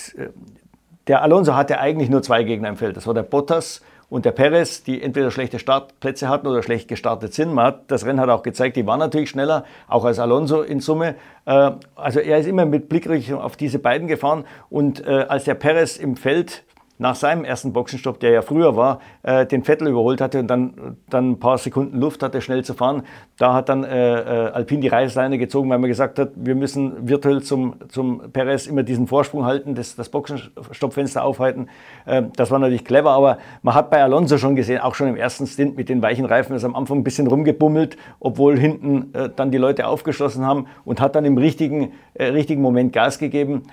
der 1.07 1.21
Alonso 1.21 1.55
hatte 1.55 1.79
eigentlich 1.79 2.09
nur 2.09 2.23
zwei 2.23 2.45
Gegner 2.45 2.71
im 2.71 2.79
Feld. 2.79 2.97
Das 2.97 3.07
war 3.07 3.13
der 3.13 3.25
Bottas 3.25 3.83
und 4.09 4.25
der 4.25 4.33
Perez, 4.33 4.83
die 4.83 5.03
entweder 5.03 5.31
schlechte 5.31 5.59
Startplätze 5.59 6.31
hatten 6.31 6.47
oder 6.47 6.63
schlecht 6.63 6.89
gestartet 6.89 7.35
sind. 7.35 7.53
Man 7.53 7.67
hat, 7.67 7.91
das 7.91 8.07
Rennen 8.07 8.21
hat 8.21 8.31
auch 8.31 8.43
gezeigt, 8.43 8.77
die 8.77 8.87
waren 8.87 9.01
natürlich 9.01 9.29
schneller, 9.29 9.67
auch 9.87 10.07
als 10.07 10.19
Alonso 10.19 10.63
in 10.63 10.81
Summe. 10.81 11.17
Äh, 11.45 11.73
also 11.95 12.21
er 12.21 12.39
ist 12.39 12.47
immer 12.47 12.65
mit 12.65 12.89
Blickrichtung 12.89 13.39
auf 13.39 13.59
diese 13.59 13.79
beiden 13.79 14.09
gefahren 14.09 14.45
und 14.71 15.07
als 15.07 15.45
der 15.45 15.55
Perez 15.55 15.99
im 15.99 16.17
Feld 16.17 16.65
nach 16.99 17.15
seinem 17.15 17.45
ersten 17.45 17.73
Boxenstopp, 17.73 18.21
der 18.21 18.31
ja 18.31 18.43
früher 18.43 18.77
war, 18.77 19.01
äh, 19.23 19.47
den 19.47 19.65
Vettel 19.65 19.89
überholt 19.89 20.21
hatte 20.21 20.41
und 20.41 20.47
dann, 20.49 20.97
dann 21.11 21.33
ein 21.33 21.39
paar 21.39 21.59
Sekunden 21.59 22.01
Luft 22.01 22.23
hatte, 22.23 22.41
schnell 22.41 22.65
zu 22.65 22.75
fahren. 22.75 23.03
Da 23.39 23.53
hat 23.53 23.69
dann 23.69 23.85
äh, 23.85 24.21
äh, 24.21 24.51
Alpine 24.51 24.81
die 24.81 24.89
Reißleine 24.89 25.37
gezogen, 25.37 25.69
weil 25.69 25.79
man 25.79 25.89
gesagt 25.89 26.19
hat, 26.19 26.31
wir 26.37 26.55
müssen 26.55 27.09
virtuell 27.09 27.43
zum, 27.43 27.77
zum 27.89 28.33
Perez 28.33 28.67
immer 28.67 28.83
diesen 28.83 29.07
Vorsprung 29.07 29.45
halten, 29.45 29.75
das, 29.75 29.95
das 29.95 30.09
Boxenstoppfenster 30.09 31.23
aufhalten. 31.23 31.69
Äh, 32.07 32.23
das 32.37 32.51
war 32.51 32.59
natürlich 32.59 32.85
clever, 32.85 33.11
aber 33.11 33.39
man 33.63 33.75
hat 33.75 33.91
bei 33.91 34.03
Alonso 34.03 34.39
schon 34.39 34.57
gesehen, 34.57 34.81
auch 34.81 34.95
schon 34.95 35.09
im 35.09 35.17
ersten 35.17 35.47
Stint 35.47 35.77
mit 35.77 35.91
den 35.91 36.01
weichen 36.01 36.25
Reifen, 36.25 36.57
ist 36.57 36.65
am 36.65 36.75
Anfang 36.75 36.99
ein 36.99 37.05
bisschen 37.05 37.27
rumgebummelt, 37.27 37.99
obwohl 38.21 38.59
hinten 38.59 39.13
äh, 39.13 39.29
dann 39.35 39.51
die 39.51 39.59
Leute 39.59 39.87
aufgeschlossen 39.87 40.47
haben 40.47 40.67
und 40.85 41.01
hat 41.01 41.15
dann 41.15 41.27
im 41.27 41.37
richtigen, 41.37 41.93
äh, 42.15 42.27
richtigen 42.27 42.63
Moment 42.63 42.93
Gas 42.93 43.19
gegeben 43.19 43.65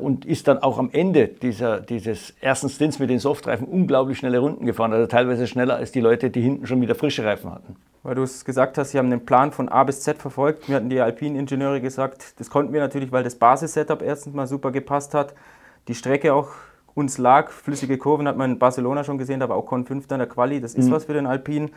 und 0.00 0.24
ist 0.24 0.48
dann 0.48 0.58
auch 0.58 0.78
am 0.78 0.90
Ende 0.92 1.28
dieser, 1.28 1.80
dieses 1.80 2.34
ersten 2.40 2.67
ersten 2.68 2.76
Stints 2.76 2.98
mit 2.98 3.10
den 3.10 3.18
Softreifen 3.18 3.66
unglaublich 3.66 4.18
schnelle 4.18 4.38
Runden 4.38 4.66
gefahren, 4.66 4.92
also 4.92 5.06
teilweise 5.06 5.46
schneller 5.46 5.76
als 5.76 5.92
die 5.92 6.00
Leute, 6.00 6.30
die 6.30 6.40
hinten 6.40 6.66
schon 6.66 6.80
wieder 6.80 6.94
frische 6.94 7.24
Reifen 7.24 7.50
hatten. 7.50 7.76
Weil 8.02 8.14
du 8.14 8.22
es 8.22 8.44
gesagt 8.44 8.78
hast, 8.78 8.90
sie 8.90 8.98
haben 8.98 9.10
den 9.10 9.24
Plan 9.24 9.52
von 9.52 9.68
A 9.68 9.84
bis 9.84 10.02
Z 10.02 10.18
verfolgt. 10.18 10.68
Mir 10.68 10.76
hatten 10.76 10.88
die 10.88 11.00
Alpine-Ingenieure 11.00 11.80
gesagt, 11.80 12.38
das 12.38 12.50
konnten 12.50 12.72
wir 12.72 12.80
natürlich, 12.80 13.10
weil 13.10 13.24
das 13.24 13.34
Basis-Setup 13.34 14.02
erstens 14.02 14.34
mal 14.34 14.46
super 14.46 14.70
gepasst 14.70 15.14
hat. 15.14 15.34
Die 15.88 15.94
Strecke 15.94 16.32
auch 16.32 16.50
uns 16.94 17.18
lag. 17.18 17.50
Flüssige 17.50 17.98
Kurven 17.98 18.28
hat 18.28 18.36
man 18.36 18.52
in 18.52 18.58
Barcelona 18.58 19.04
schon 19.04 19.18
gesehen, 19.18 19.42
aber 19.42 19.56
auch 19.56 19.66
Con 19.66 19.84
5 19.84 20.06
in 20.10 20.18
der 20.18 20.28
Quali. 20.28 20.60
Das 20.60 20.74
ist 20.74 20.88
mhm. 20.88 20.92
was 20.92 21.04
für 21.06 21.14
den 21.14 21.26
Alpinen. 21.26 21.70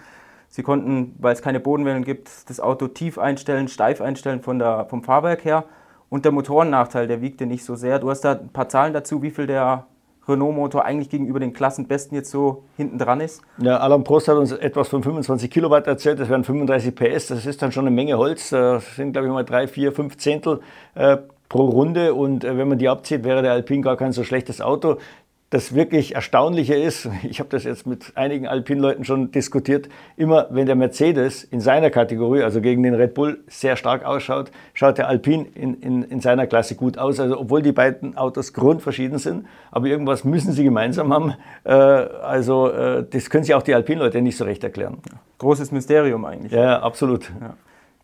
Sie 0.50 0.64
konnten, 0.64 1.16
weil 1.20 1.34
es 1.34 1.42
keine 1.42 1.60
Bodenwellen 1.60 2.04
gibt, 2.04 2.50
das 2.50 2.60
Auto 2.60 2.88
tief 2.88 3.18
einstellen, 3.18 3.68
steif 3.68 4.02
einstellen 4.02 4.42
von 4.42 4.60
der, 4.60 4.86
vom 4.90 5.04
Fahrwerk 5.04 5.46
her. 5.46 5.64
Und 6.10 6.26
der 6.26 6.34
Motorennachteil, 6.34 7.08
der 7.08 7.22
wiegte 7.22 7.46
nicht 7.46 7.64
so 7.64 7.76
sehr. 7.76 8.00
Du 8.00 8.10
hast 8.10 8.22
da 8.22 8.34
ein 8.34 8.50
paar 8.50 8.68
Zahlen 8.68 8.94
dazu, 8.94 9.22
wie 9.22 9.32
viel 9.32 9.48
der 9.48 9.86
Renault-Motor 10.28 10.86
eigentlich 10.86 11.10
gegenüber 11.10 11.40
den 11.40 11.54
Klassenbesten 11.54 12.16
jetzt 12.16 12.32
so 12.32 12.64
hinten 12.78 12.98
dran 12.98 13.22
ist? 13.22 13.42
Ja, 13.58 13.78
Alain 13.78 14.04
Prost 14.04 14.28
hat 14.28 14.38
uns 14.38 14.52
etwas 14.52 14.90
von 14.90 15.04
25 15.04 15.50
Kilowatt 15.50 15.88
erzählt, 15.88 16.20
das 16.20 16.30
wären 16.30 16.44
35 16.44 16.96
PS, 16.96 17.28
das 17.28 17.46
ist 17.46 17.62
dann 17.62 17.72
schon 17.72 17.88
eine 17.88 17.96
Menge 17.96 18.18
Holz, 18.18 18.50
das 18.50 18.96
sind 18.96 19.14
glaube 19.14 19.28
ich 19.28 19.34
mal 19.34 19.44
drei, 19.44 19.68
vier, 19.68 19.92
fünf 19.92 20.18
Zehntel 20.18 20.62
äh, 20.96 21.18
pro 21.52 21.66
Runde 21.66 22.14
und 22.14 22.46
äh, 22.46 22.58
wenn 22.58 22.70
man 22.70 22.78
die 22.78 22.88
abzieht, 22.88 23.26
wäre 23.26 23.42
der 23.42 23.52
Alpine 23.52 23.82
gar 23.82 23.98
kein 23.98 24.14
so 24.14 24.24
schlechtes 24.24 24.62
Auto. 24.62 24.98
Das 25.52 25.76
wirklich 25.76 26.16
Erstaunliche 26.16 26.76
ist, 26.76 27.10
ich 27.24 27.40
habe 27.40 27.50
das 27.50 27.66
jetzt 27.66 27.86
mit 27.86 28.14
einigen 28.16 28.48
Alpin-Leuten 28.48 29.04
schon 29.04 29.32
diskutiert, 29.32 29.90
immer 30.16 30.48
wenn 30.50 30.66
der 30.66 30.76
Mercedes 30.76 31.44
in 31.44 31.60
seiner 31.60 31.90
Kategorie, 31.90 32.42
also 32.42 32.62
gegen 32.62 32.82
den 32.84 32.96
Red 32.96 33.14
Bull, 33.14 33.44
sehr 33.48 33.76
stark 33.76 34.06
ausschaut, 34.06 34.50
schaut 34.74 34.98
der 34.98 35.10
Alpin 35.10 35.46
in, 35.54 35.76
in, 35.82 36.04
in 36.04 36.22
seiner 36.22 36.48
Klasse 36.48 36.76
gut 36.76 36.98
aus. 36.98 37.20
Also 37.20 37.38
obwohl 37.38 37.62
die 37.62 37.74
beiden 37.74 38.16
Autos 38.18 38.54
grundverschieden 38.54 39.18
sind, 39.18 39.46
aber 39.72 39.88
irgendwas 39.88 40.24
müssen 40.24 40.54
sie 40.54 40.64
gemeinsam 40.64 41.14
haben. 41.14 41.34
Äh, 41.66 41.74
also 41.74 42.70
äh, 42.70 43.06
das 43.10 43.30
können 43.30 43.44
sich 43.44 43.54
auch 43.54 43.64
die 43.64 43.76
Alpin-Leute 43.76 44.22
nicht 44.22 44.38
so 44.38 44.46
recht 44.46 44.64
erklären. 44.64 45.00
Großes 45.40 45.74
Mysterium 45.74 46.24
eigentlich. 46.24 46.54
Ja, 46.54 46.80
absolut. 46.80 47.30
Ja. 47.42 47.56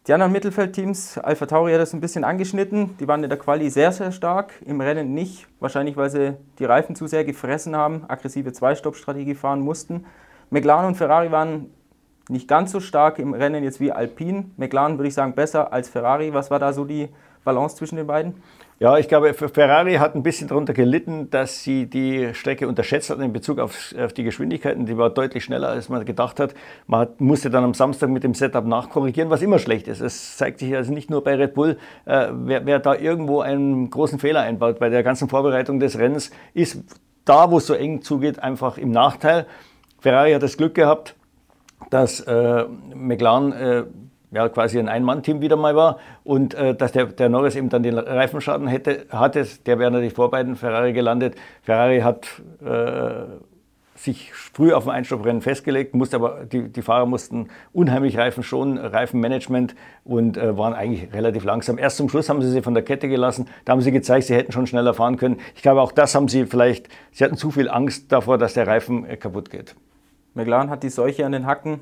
Die 0.07 0.13
anderen 0.13 0.31
Mittelfeldteams, 0.31 1.17
Alpha 1.17 1.47
Tauri 1.47 1.73
hat 1.73 1.81
das 1.81 1.93
ein 1.93 1.99
bisschen 1.99 2.23
angeschnitten. 2.23 2.95
Die 2.97 3.09
waren 3.09 3.21
in 3.23 3.29
der 3.29 3.37
Quali 3.37 3.69
sehr, 3.69 3.91
sehr 3.91 4.13
stark, 4.13 4.53
im 4.65 4.79
Rennen 4.79 5.13
nicht. 5.13 5.47
Wahrscheinlich, 5.59 5.97
weil 5.97 6.09
sie 6.09 6.37
die 6.59 6.63
Reifen 6.63 6.95
zu 6.95 7.07
sehr 7.07 7.25
gefressen 7.25 7.75
haben, 7.75 8.05
aggressive 8.07 8.53
Zwei-Stopp-Strategie 8.53 9.35
fahren 9.35 9.59
mussten. 9.59 10.05
McLaren 10.49 10.85
und 10.85 10.95
Ferrari 10.95 11.29
waren 11.33 11.71
nicht 12.29 12.47
ganz 12.47 12.71
so 12.71 12.79
stark 12.79 13.19
im 13.19 13.33
Rennen 13.33 13.65
jetzt 13.65 13.81
wie 13.81 13.91
Alpine. 13.91 14.45
McLaren 14.55 14.97
würde 14.97 15.09
ich 15.09 15.13
sagen 15.13 15.35
besser 15.35 15.73
als 15.73 15.89
Ferrari. 15.89 16.33
Was 16.33 16.49
war 16.51 16.59
da 16.59 16.71
so 16.71 16.85
die 16.85 17.09
Balance 17.43 17.75
zwischen 17.75 17.97
den 17.97 18.07
beiden? 18.07 18.41
Ja, 18.79 18.99
ich 18.99 19.07
glaube, 19.07 19.33
Ferrari 19.33 19.95
hat 19.95 20.13
ein 20.13 20.21
bisschen 20.21 20.47
darunter 20.47 20.71
gelitten, 20.71 21.31
dass 21.31 21.63
sie 21.63 21.87
die 21.87 22.35
Strecke 22.35 22.67
unterschätzt 22.67 23.09
hat 23.09 23.17
in 23.19 23.33
Bezug 23.33 23.57
auf, 23.57 23.95
auf, 23.99 24.13
die 24.13 24.23
Geschwindigkeiten. 24.23 24.85
Die 24.85 24.95
war 24.95 25.09
deutlich 25.09 25.43
schneller, 25.43 25.69
als 25.69 25.89
man 25.89 26.05
gedacht 26.05 26.39
hat. 26.39 26.53
Man 26.85 26.99
hat, 26.99 27.19
musste 27.19 27.49
dann 27.49 27.63
am 27.63 27.73
Samstag 27.73 28.11
mit 28.11 28.23
dem 28.23 28.35
Setup 28.35 28.63
nachkorrigieren, 28.63 29.31
was 29.31 29.41
immer 29.41 29.57
schlecht 29.57 29.87
ist. 29.87 29.99
Es 29.99 30.37
zeigt 30.37 30.59
sich 30.59 30.75
also 30.75 30.93
nicht 30.93 31.09
nur 31.09 31.23
bei 31.23 31.33
Red 31.33 31.55
Bull, 31.55 31.79
äh, 32.05 32.27
wer, 32.31 32.67
wer 32.67 32.77
da 32.77 32.93
irgendwo 32.93 33.41
einen 33.41 33.89
großen 33.89 34.19
Fehler 34.19 34.41
einbaut 34.41 34.77
bei 34.77 34.89
der 34.89 35.01
ganzen 35.01 35.27
Vorbereitung 35.27 35.79
des 35.79 35.97
Rennens, 35.97 36.29
ist 36.53 36.83
da, 37.25 37.49
wo 37.49 37.57
es 37.57 37.65
so 37.65 37.73
eng 37.73 38.03
zugeht, 38.03 38.37
einfach 38.37 38.77
im 38.77 38.91
Nachteil. 38.91 39.47
Ferrari 40.01 40.33
hat 40.33 40.43
das 40.43 40.55
Glück 40.55 40.75
gehabt, 40.75 41.15
dass 41.89 42.19
äh, 42.19 42.65
McLaren 42.93 43.53
äh, 43.53 43.83
ja, 44.31 44.49
quasi 44.49 44.79
ein 44.79 44.89
Ein-Mann-Team 44.89 45.41
wieder 45.41 45.55
mal 45.55 45.75
war 45.75 45.99
und 46.23 46.53
äh, 46.53 46.75
dass 46.75 46.91
der, 46.91 47.05
der 47.05 47.29
Norris 47.29 47.55
eben 47.55 47.69
dann 47.69 47.83
den 47.83 47.97
Reifenschaden 47.97 48.67
hätte, 48.67 49.05
hatte, 49.09 49.47
der 49.65 49.79
wäre 49.79 49.91
natürlich 49.91 50.13
vor 50.13 50.29
beiden 50.29 50.55
Ferrari 50.55 50.93
gelandet. 50.93 51.35
Ferrari 51.63 52.01
hat 52.01 52.27
äh, 52.61 53.25
sich 53.95 54.33
früh 54.33 54.73
auf 54.73 54.87
ein 54.87 54.93
Einstopprennen 54.93 55.41
festgelegt, 55.41 55.95
musste 55.95 56.17
aber, 56.17 56.45
die, 56.45 56.69
die 56.69 56.81
Fahrer 56.81 57.05
mussten 57.05 57.47
unheimlich 57.73 58.17
Reifen 58.17 58.43
schonen, 58.43 58.77
Reifenmanagement 58.77 59.75
und 60.03 60.37
äh, 60.37 60.57
waren 60.57 60.73
eigentlich 60.73 61.13
relativ 61.13 61.43
langsam. 61.43 61.77
Erst 61.77 61.97
zum 61.97 62.09
Schluss 62.09 62.29
haben 62.29 62.41
sie 62.41 62.51
sie 62.51 62.61
von 62.61 62.73
der 62.73 62.83
Kette 62.83 63.07
gelassen, 63.07 63.47
da 63.65 63.71
haben 63.71 63.81
sie 63.81 63.91
gezeigt, 63.91 64.27
sie 64.27 64.35
hätten 64.35 64.51
schon 64.51 64.67
schneller 64.67 64.93
fahren 64.93 65.17
können. 65.17 65.37
Ich 65.55 65.61
glaube, 65.61 65.81
auch 65.81 65.91
das 65.91 66.15
haben 66.15 66.27
sie 66.27 66.45
vielleicht, 66.45 66.89
sie 67.11 67.23
hatten 67.23 67.37
zu 67.37 67.51
viel 67.51 67.69
Angst 67.69 68.11
davor, 68.11 68.37
dass 68.37 68.53
der 68.53 68.67
Reifen 68.67 69.05
äh, 69.05 69.17
kaputt 69.17 69.49
geht. 69.49 69.75
McLaren 70.33 70.69
hat 70.69 70.83
die 70.83 70.89
Seuche 70.89 71.25
an 71.25 71.31
den 71.31 71.47
Hacken, 71.47 71.79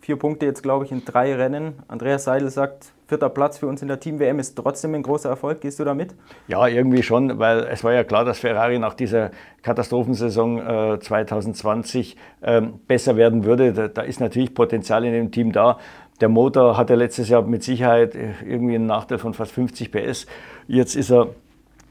Vier 0.00 0.16
Punkte 0.16 0.46
jetzt, 0.46 0.62
glaube 0.62 0.84
ich, 0.84 0.92
in 0.92 1.04
drei 1.04 1.34
Rennen. 1.34 1.74
Andreas 1.88 2.24
Seidel 2.24 2.50
sagt, 2.50 2.92
vierter 3.08 3.28
Platz 3.28 3.58
für 3.58 3.66
uns 3.66 3.82
in 3.82 3.88
der 3.88 3.98
Team-WM 3.98 4.38
ist 4.38 4.54
trotzdem 4.54 4.94
ein 4.94 5.02
großer 5.02 5.28
Erfolg. 5.28 5.60
Gehst 5.60 5.80
du 5.80 5.84
da 5.84 5.94
mit? 5.94 6.14
Ja, 6.46 6.66
irgendwie 6.68 7.02
schon, 7.02 7.38
weil 7.38 7.60
es 7.70 7.82
war 7.82 7.92
ja 7.92 8.04
klar, 8.04 8.24
dass 8.24 8.38
Ferrari 8.38 8.78
nach 8.78 8.94
dieser 8.94 9.32
Katastrophensaison 9.62 10.94
äh, 10.94 11.00
2020 11.00 12.16
ähm, 12.42 12.80
besser 12.86 13.16
werden 13.16 13.44
würde. 13.44 13.72
Da, 13.72 13.88
da, 13.88 14.02
ist 14.02 14.20
natürlich 14.20 14.54
Potenzial 14.54 15.04
in 15.04 15.12
dem 15.12 15.30
Team 15.30 15.52
da. 15.52 15.78
Der 16.20 16.28
Motor 16.28 16.76
hatte 16.76 16.94
letztes 16.94 17.28
Jahr 17.28 17.42
mit 17.42 17.62
Sicherheit 17.62 18.14
äh, 18.14 18.32
irgendwie 18.46 18.76
einen 18.76 18.86
Nachteil 18.86 19.18
von 19.18 19.34
fast 19.34 19.52
50 19.52 19.90
PS. 19.90 20.26
Jetzt 20.66 20.94
ist 20.94 21.10
er 21.10 21.28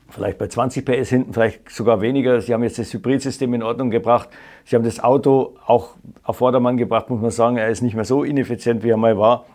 vielleicht 0.10 0.38
bei 0.38 0.48
20 0.48 0.86
PS 0.86 1.10
hinten, 1.10 1.34
vielleicht 1.34 1.70
sogar 1.70 2.02
weniger. 2.02 2.40
Sie 2.42 2.54
haben 2.54 2.64
jetzt 2.64 2.80
das 2.80 2.94
Hybridsystem 2.94 3.54
in 3.54 3.64
Ordnung 3.64 3.90
gebracht. 3.90 4.30
Sie 4.66 4.76
haben 4.76 4.84
das 4.84 5.04
Auto 5.04 5.56
auch 5.66 5.90
auf 6.24 6.38
Vordermann 6.38 6.78
gebracht, 6.78 7.10
muss 7.10 7.22
man 7.22 7.32
sagen. 7.32 7.58
Er 7.58 7.70
ist 7.70 7.82
nicht 7.82 7.96
mehr 7.96 8.06
so 8.06 8.24
ineffizient, 8.24 8.84
wie 8.84 8.90
er 8.90 8.98
mal 8.98 9.18
war. 9.18 9.46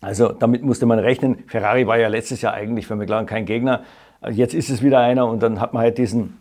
Also 0.00 0.28
damit 0.32 0.62
musste 0.62 0.86
man 0.86 0.98
rechnen. 0.98 1.44
Ferrari 1.46 1.86
war 1.86 1.98
ja 1.98 2.08
letztes 2.08 2.42
Jahr 2.42 2.54
eigentlich 2.54 2.86
für 2.86 2.96
McLaren 2.96 3.26
kein 3.26 3.46
Gegner. 3.46 3.82
Jetzt 4.30 4.54
ist 4.54 4.70
es 4.70 4.82
wieder 4.82 5.00
einer 5.00 5.26
und 5.26 5.42
dann 5.42 5.60
hat 5.60 5.72
man 5.74 5.82
halt 5.82 5.98
diesen, 5.98 6.38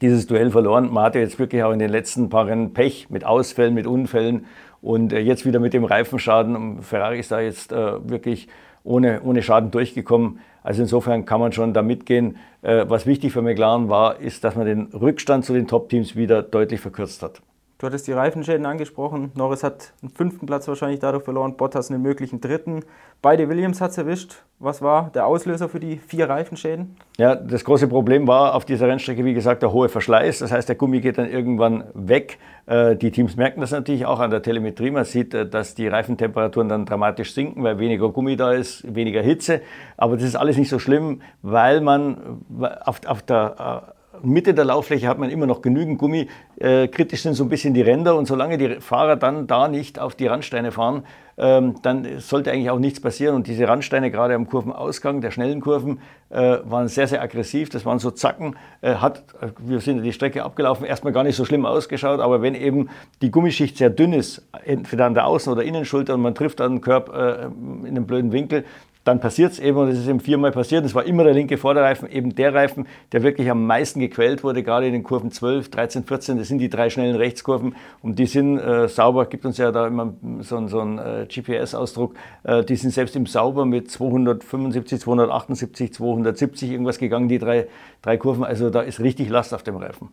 dieses 0.00 0.26
Duell 0.26 0.50
verloren. 0.50 0.92
Man 0.92 1.04
hatte 1.04 1.18
jetzt 1.18 1.38
wirklich 1.38 1.62
auch 1.62 1.72
in 1.72 1.78
den 1.78 1.90
letzten 1.90 2.28
paar 2.28 2.46
Rennen 2.46 2.72
Pech 2.72 3.10
mit 3.10 3.24
Ausfällen, 3.24 3.74
mit 3.74 3.86
Unfällen 3.86 4.46
und 4.80 5.12
äh, 5.12 5.20
jetzt 5.20 5.44
wieder 5.44 5.60
mit 5.60 5.72
dem 5.72 5.84
Reifenschaden. 5.84 6.82
Ferrari 6.82 7.18
ist 7.18 7.30
da 7.30 7.40
jetzt 7.40 7.72
äh, 7.72 8.08
wirklich 8.08 8.48
ohne, 8.84 9.22
ohne 9.22 9.42
Schaden 9.42 9.70
durchgekommen. 9.70 10.38
Also 10.62 10.82
insofern 10.82 11.24
kann 11.24 11.40
man 11.40 11.52
schon 11.52 11.74
da 11.74 11.82
mitgehen. 11.82 12.36
Äh, 12.62 12.84
was 12.88 13.06
wichtig 13.06 13.32
für 13.32 13.42
McLaren 13.42 13.88
war, 13.88 14.20
ist, 14.20 14.44
dass 14.44 14.54
man 14.54 14.66
den 14.66 14.86
Rückstand 14.92 15.44
zu 15.44 15.52
den 15.52 15.66
Top-Teams 15.66 16.14
wieder 16.14 16.42
deutlich 16.42 16.80
verkürzt 16.80 17.22
hat. 17.22 17.42
Du 17.78 17.88
hattest 17.88 18.06
die 18.06 18.12
Reifenschäden 18.12 18.66
angesprochen. 18.66 19.32
Norris 19.34 19.64
hat 19.64 19.92
einen 20.00 20.10
fünften 20.10 20.46
Platz 20.46 20.68
wahrscheinlich 20.68 21.00
dadurch 21.00 21.24
verloren, 21.24 21.56
Bottas 21.56 21.90
einen 21.90 22.02
möglichen 22.02 22.40
dritten. 22.40 22.84
Beide 23.20 23.48
Williams 23.48 23.80
hat 23.80 23.90
es 23.90 23.98
erwischt. 23.98 24.42
Was 24.60 24.80
war 24.80 25.10
der 25.10 25.26
Auslöser 25.26 25.68
für 25.68 25.80
die 25.80 25.98
vier 25.98 26.28
Reifenschäden? 26.28 26.96
Ja, 27.18 27.34
das 27.34 27.64
große 27.64 27.88
Problem 27.88 28.28
war 28.28 28.54
auf 28.54 28.64
dieser 28.64 28.86
Rennstrecke, 28.86 29.24
wie 29.24 29.34
gesagt, 29.34 29.62
der 29.62 29.72
hohe 29.72 29.88
Verschleiß. 29.88 30.38
Das 30.38 30.52
heißt, 30.52 30.68
der 30.68 30.76
Gummi 30.76 31.00
geht 31.00 31.18
dann 31.18 31.28
irgendwann 31.28 31.84
weg. 31.94 32.38
Äh, 32.66 32.94
die 32.94 33.10
Teams 33.10 33.34
merken 33.36 33.60
das 33.60 33.72
natürlich 33.72 34.06
auch 34.06 34.20
an 34.20 34.30
der 34.30 34.42
Telemetrie. 34.42 34.92
Man 34.92 35.04
sieht, 35.04 35.34
äh, 35.34 35.48
dass 35.48 35.74
die 35.74 35.88
Reifentemperaturen 35.88 36.68
dann 36.68 36.86
dramatisch 36.86 37.34
sinken, 37.34 37.64
weil 37.64 37.80
weniger 37.80 38.08
Gummi 38.10 38.36
da 38.36 38.52
ist, 38.52 38.94
weniger 38.94 39.20
Hitze. 39.20 39.60
Aber 39.96 40.14
das 40.14 40.24
ist 40.24 40.36
alles 40.36 40.56
nicht 40.56 40.68
so 40.68 40.78
schlimm, 40.78 41.20
weil 41.42 41.80
man 41.80 42.40
äh, 42.62 42.66
auf, 42.84 43.00
auf 43.06 43.22
der 43.22 43.93
Mitte 44.22 44.54
der 44.54 44.64
Lauffläche 44.64 45.08
hat 45.08 45.18
man 45.18 45.30
immer 45.30 45.46
noch 45.46 45.62
genügend 45.62 45.98
Gummi. 45.98 46.28
Äh, 46.58 46.88
kritisch 46.88 47.22
sind 47.22 47.34
so 47.34 47.44
ein 47.44 47.48
bisschen 47.48 47.74
die 47.74 47.82
Ränder 47.82 48.16
und 48.16 48.26
solange 48.26 48.58
die 48.58 48.80
Fahrer 48.80 49.16
dann 49.16 49.46
da 49.46 49.68
nicht 49.68 49.98
auf 49.98 50.14
die 50.14 50.26
Randsteine 50.26 50.72
fahren, 50.72 51.04
ähm, 51.36 51.76
dann 51.82 52.20
sollte 52.20 52.52
eigentlich 52.52 52.70
auch 52.70 52.78
nichts 52.78 53.00
passieren. 53.00 53.34
Und 53.34 53.46
diese 53.46 53.66
Randsteine 53.66 54.10
gerade 54.10 54.34
am 54.34 54.46
Kurvenausgang 54.46 55.20
der 55.20 55.30
schnellen 55.30 55.60
Kurven 55.60 56.00
äh, 56.30 56.58
waren 56.64 56.88
sehr, 56.88 57.08
sehr 57.08 57.22
aggressiv. 57.22 57.70
Das 57.70 57.84
waren 57.84 57.98
so 57.98 58.10
Zacken. 58.10 58.56
Äh, 58.80 58.94
hat, 58.94 59.24
äh, 59.40 59.48
wir 59.58 59.80
sind 59.80 60.02
die 60.02 60.12
Strecke 60.12 60.44
abgelaufen, 60.44 60.86
erstmal 60.86 61.12
gar 61.12 61.24
nicht 61.24 61.36
so 61.36 61.44
schlimm 61.44 61.66
ausgeschaut. 61.66 62.20
Aber 62.20 62.42
wenn 62.42 62.54
eben 62.54 62.88
die 63.20 63.30
Gummischicht 63.30 63.76
sehr 63.76 63.90
dünn 63.90 64.12
ist, 64.12 64.46
entweder 64.64 65.06
an 65.06 65.14
der 65.14 65.26
Außen- 65.26 65.50
oder 65.50 65.64
Innenschulter 65.64 66.14
und 66.14 66.22
man 66.22 66.34
trifft 66.34 66.60
dann 66.60 66.76
den 66.76 66.80
Körper 66.80 67.42
äh, 67.42 67.44
in 67.46 67.88
einem 67.88 68.06
blöden 68.06 68.32
Winkel, 68.32 68.64
dann 69.04 69.20
passiert 69.20 69.52
es 69.52 69.58
eben, 69.58 69.76
und 69.76 69.88
es 69.88 69.98
ist 69.98 70.08
eben 70.08 70.20
viermal 70.20 70.50
passiert, 70.50 70.84
es 70.84 70.94
war 70.94 71.04
immer 71.04 71.24
der 71.24 71.34
linke 71.34 71.58
Vorderreifen, 71.58 72.10
eben 72.10 72.34
der 72.34 72.54
Reifen, 72.54 72.86
der 73.12 73.22
wirklich 73.22 73.50
am 73.50 73.66
meisten 73.66 74.00
gequält 74.00 74.42
wurde, 74.42 74.62
gerade 74.62 74.86
in 74.86 74.92
den 74.92 75.02
Kurven 75.02 75.30
12, 75.30 75.70
13, 75.70 76.04
14, 76.04 76.38
das 76.38 76.48
sind 76.48 76.58
die 76.58 76.70
drei 76.70 76.88
schnellen 76.88 77.14
Rechtskurven 77.14 77.76
und 78.02 78.18
die 78.18 78.26
sind 78.26 78.58
äh, 78.58 78.88
sauber, 78.88 79.26
gibt 79.26 79.44
uns 79.44 79.58
ja 79.58 79.70
da 79.72 79.86
immer 79.86 80.14
so, 80.40 80.66
so 80.68 80.80
einen 80.80 80.98
äh, 80.98 81.26
GPS-Ausdruck, 81.28 82.14
äh, 82.44 82.64
die 82.64 82.76
sind 82.76 82.90
selbst 82.90 83.14
im 83.14 83.26
Sauber 83.26 83.66
mit 83.66 83.90
275, 83.90 85.00
278, 85.00 85.92
270 85.92 86.70
irgendwas 86.70 86.98
gegangen, 86.98 87.28
die 87.28 87.38
drei, 87.38 87.68
drei 88.00 88.16
Kurven, 88.16 88.42
also 88.42 88.70
da 88.70 88.80
ist 88.80 89.00
richtig 89.00 89.28
Last 89.28 89.52
auf 89.52 89.62
dem 89.62 89.76
Reifen. 89.76 90.08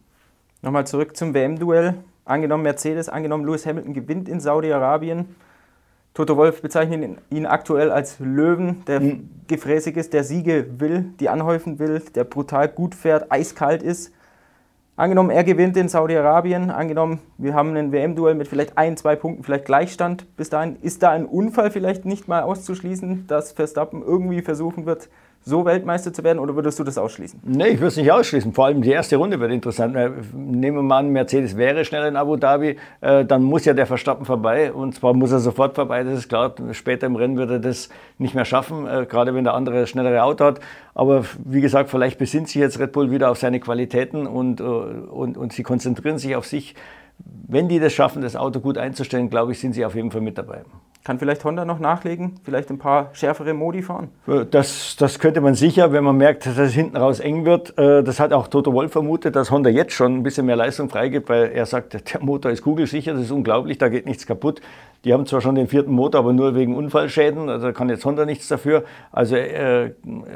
Nochmal 0.61 0.85
zurück 0.85 1.15
zum 1.15 1.33
WM-Duell. 1.33 1.95
Angenommen 2.23 2.63
Mercedes, 2.63 3.09
angenommen 3.09 3.45
Lewis 3.45 3.65
Hamilton 3.65 3.93
gewinnt 3.93 4.29
in 4.29 4.39
Saudi-Arabien 4.39 5.25
Toto 6.13 6.35
Wolf 6.35 6.61
bezeichnet 6.61 7.19
ihn 7.29 7.45
aktuell 7.45 7.89
als 7.89 8.19
Löwen, 8.19 8.83
der 8.85 8.99
mhm. 8.99 9.29
gefräßig 9.47 9.95
ist, 9.95 10.11
der 10.13 10.25
Siege 10.25 10.67
will, 10.77 11.13
die 11.19 11.29
anhäufen 11.29 11.79
will, 11.79 12.01
der 12.15 12.25
brutal 12.25 12.67
gut 12.67 12.95
fährt, 12.95 13.31
eiskalt 13.31 13.81
ist. 13.81 14.13
Angenommen, 14.97 15.29
er 15.29 15.45
gewinnt 15.45 15.77
in 15.77 15.87
Saudi-Arabien, 15.87 16.69
angenommen, 16.69 17.21
wir 17.37 17.53
haben 17.53 17.75
ein 17.77 17.93
WM-Duell 17.93 18.35
mit 18.35 18.49
vielleicht 18.49 18.77
ein, 18.77 18.97
zwei 18.97 19.15
Punkten, 19.15 19.43
vielleicht 19.43 19.65
Gleichstand 19.65 20.35
bis 20.35 20.49
dahin, 20.49 20.75
ist 20.81 21.01
da 21.01 21.11
ein 21.11 21.25
Unfall 21.25 21.71
vielleicht 21.71 22.03
nicht 22.03 22.27
mal 22.27 22.43
auszuschließen, 22.43 23.25
dass 23.27 23.53
Verstappen 23.53 24.03
irgendwie 24.03 24.41
versuchen 24.41 24.85
wird, 24.85 25.09
so 25.43 25.65
Weltmeister 25.65 26.13
zu 26.13 26.23
werden 26.23 26.39
oder 26.39 26.55
würdest 26.55 26.77
du 26.77 26.83
das 26.83 26.97
ausschließen? 26.97 27.39
Nee, 27.43 27.69
ich 27.69 27.77
würde 27.77 27.87
es 27.87 27.97
nicht 27.97 28.11
ausschließen. 28.11 28.53
Vor 28.53 28.65
allem 28.65 28.81
die 28.81 28.91
erste 28.91 29.15
Runde 29.15 29.39
wird 29.39 29.51
interessant. 29.51 29.95
Äh, 29.95 30.11
nehmen 30.33 30.77
wir 30.77 30.83
mal 30.83 30.99
an, 30.99 31.09
Mercedes 31.09 31.57
wäre 31.57 31.83
schnell 31.83 32.07
in 32.07 32.15
Abu 32.15 32.35
Dhabi, 32.35 32.77
äh, 33.01 33.25
dann 33.25 33.43
muss 33.43 33.65
ja 33.65 33.73
der 33.73 33.87
Verstappen 33.87 34.25
vorbei 34.25 34.71
und 34.71 34.95
zwar 34.95 35.13
muss 35.13 35.31
er 35.31 35.39
sofort 35.39 35.75
vorbei, 35.75 36.03
das 36.03 36.19
ist 36.19 36.29
klar. 36.29 36.53
Später 36.71 37.07
im 37.07 37.15
Rennen 37.15 37.37
wird 37.37 37.49
er 37.49 37.59
das 37.59 37.89
nicht 38.19 38.35
mehr 38.35 38.45
schaffen, 38.45 38.87
äh, 38.87 39.05
gerade 39.09 39.33
wenn 39.33 39.43
der 39.43 39.55
andere 39.55 39.81
das 39.81 39.89
schnellere 39.89 40.23
Auto 40.23 40.45
hat. 40.45 40.59
Aber 40.93 41.25
wie 41.43 41.61
gesagt, 41.61 41.89
vielleicht 41.89 42.19
besinnt 42.19 42.47
sich 42.47 42.57
jetzt 42.57 42.79
Red 42.79 42.91
Bull 42.91 43.09
wieder 43.09 43.31
auf 43.31 43.39
seine 43.39 43.59
Qualitäten 43.59 44.27
und, 44.27 44.61
und, 44.61 45.37
und 45.37 45.53
sie 45.53 45.63
konzentrieren 45.63 46.17
sich 46.17 46.35
auf 46.35 46.45
sich. 46.45 46.75
Wenn 47.47 47.67
die 47.67 47.79
das 47.79 47.93
schaffen, 47.93 48.21
das 48.21 48.35
Auto 48.35 48.59
gut 48.59 48.77
einzustellen, 48.77 49.29
glaube 49.29 49.53
ich, 49.53 49.59
sind 49.59 49.73
sie 49.73 49.85
auf 49.85 49.95
jeden 49.95 50.11
Fall 50.11 50.21
mit 50.21 50.37
dabei. 50.37 50.63
Kann 51.03 51.17
vielleicht 51.17 51.43
Honda 51.43 51.65
noch 51.65 51.79
nachlegen, 51.79 52.35
vielleicht 52.43 52.69
ein 52.69 52.77
paar 52.77 53.09
schärfere 53.13 53.55
Modi 53.55 53.81
fahren? 53.81 54.09
Das, 54.51 54.95
das 54.97 55.17
könnte 55.17 55.41
man 55.41 55.55
sicher, 55.55 55.91
wenn 55.91 56.03
man 56.03 56.15
merkt, 56.15 56.45
dass 56.45 56.59
es 56.59 56.73
hinten 56.73 56.95
raus 56.95 57.19
eng 57.19 57.43
wird. 57.43 57.75
Äh, 57.77 58.03
das 58.03 58.19
hat 58.19 58.33
auch 58.33 58.47
Toto 58.47 58.71
Wolf 58.73 58.91
vermutet, 58.91 59.35
dass 59.35 59.49
Honda 59.49 59.71
jetzt 59.71 59.93
schon 59.93 60.17
ein 60.17 60.23
bisschen 60.23 60.45
mehr 60.45 60.55
Leistung 60.55 60.89
freigibt, 60.89 61.27
weil 61.29 61.51
er 61.51 61.65
sagt, 61.65 61.93
der 61.93 62.21
Motor 62.21 62.51
ist 62.51 62.61
kugelsicher, 62.61 63.13
das 63.13 63.23
ist 63.23 63.31
unglaublich, 63.31 63.79
da 63.79 63.89
geht 63.89 64.05
nichts 64.05 64.27
kaputt. 64.27 64.61
Die 65.03 65.11
haben 65.11 65.25
zwar 65.25 65.41
schon 65.41 65.55
den 65.55 65.67
vierten 65.67 65.91
Motor, 65.91 66.19
aber 66.19 66.33
nur 66.33 66.53
wegen 66.53 66.75
Unfallschäden, 66.75 67.49
also 67.49 67.67
da 67.67 67.71
kann 67.71 67.89
jetzt 67.89 68.05
Honda 68.05 68.25
nichts 68.25 68.47
dafür. 68.47 68.83
Also 69.11 69.35
äh, 69.35 69.95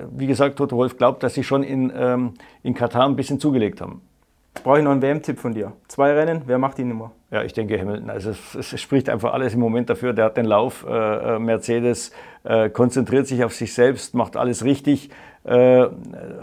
wie 0.10 0.26
gesagt, 0.26 0.56
Toto 0.56 0.76
Wolf 0.78 0.98
glaubt, 0.98 1.22
dass 1.22 1.36
sie 1.36 1.44
schon 1.44 1.62
in, 1.62 1.94
ähm, 1.96 2.34
in 2.64 2.74
Katar 2.74 3.06
ein 3.06 3.16
bisschen 3.16 3.40
zugelegt 3.40 3.82
haben 3.82 4.02
brauche 4.64 4.80
ich 4.80 4.84
noch 4.84 4.92
einen 4.92 5.02
WM-Tipp 5.02 5.40
von 5.40 5.54
dir. 5.54 5.74
Zwei 5.88 6.14
Rennen, 6.14 6.42
wer 6.46 6.58
macht 6.58 6.78
die 6.78 6.84
Nummer? 6.84 7.12
Ja, 7.36 7.44
ich 7.44 7.52
denke 7.52 7.78
Hamilton. 7.78 8.10
Also 8.10 8.30
es, 8.30 8.72
es, 8.72 8.80
spricht 8.80 9.10
einfach 9.10 9.34
alles 9.34 9.56
im 9.56 9.60
Moment 9.60 9.90
dafür. 9.90 10.14
Der 10.14 10.24
hat 10.24 10.38
den 10.38 10.46
Lauf. 10.46 10.86
Äh, 10.88 11.36
äh, 11.36 11.38
Mercedes 11.38 12.14
äh, 12.46 12.70
konzentriert 12.70 13.28
sich 13.28 13.44
auf 13.44 13.54
sich 13.54 13.74
selbst, 13.74 14.16
macht 14.16 14.38
alles 14.38 14.64
richtig. 14.64 15.10
Äh, 15.44 15.86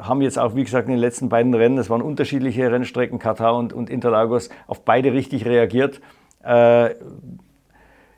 haben 0.02 0.20
jetzt 0.20 0.38
auch, 0.38 0.54
wie 0.54 0.64
gesagt, 0.64 0.88
in 0.88 0.92
den 0.92 1.00
letzten 1.00 1.30
beiden 1.30 1.54
Rennen, 1.54 1.76
das 1.76 1.88
waren 1.88 2.02
unterschiedliche 2.02 2.70
Rennstrecken, 2.70 3.18
Katar 3.18 3.56
und, 3.56 3.72
und 3.72 3.88
Interlagos, 3.88 4.50
auf 4.66 4.84
beide 4.84 5.14
richtig 5.14 5.46
reagiert. 5.46 6.02
Äh, 6.44 6.90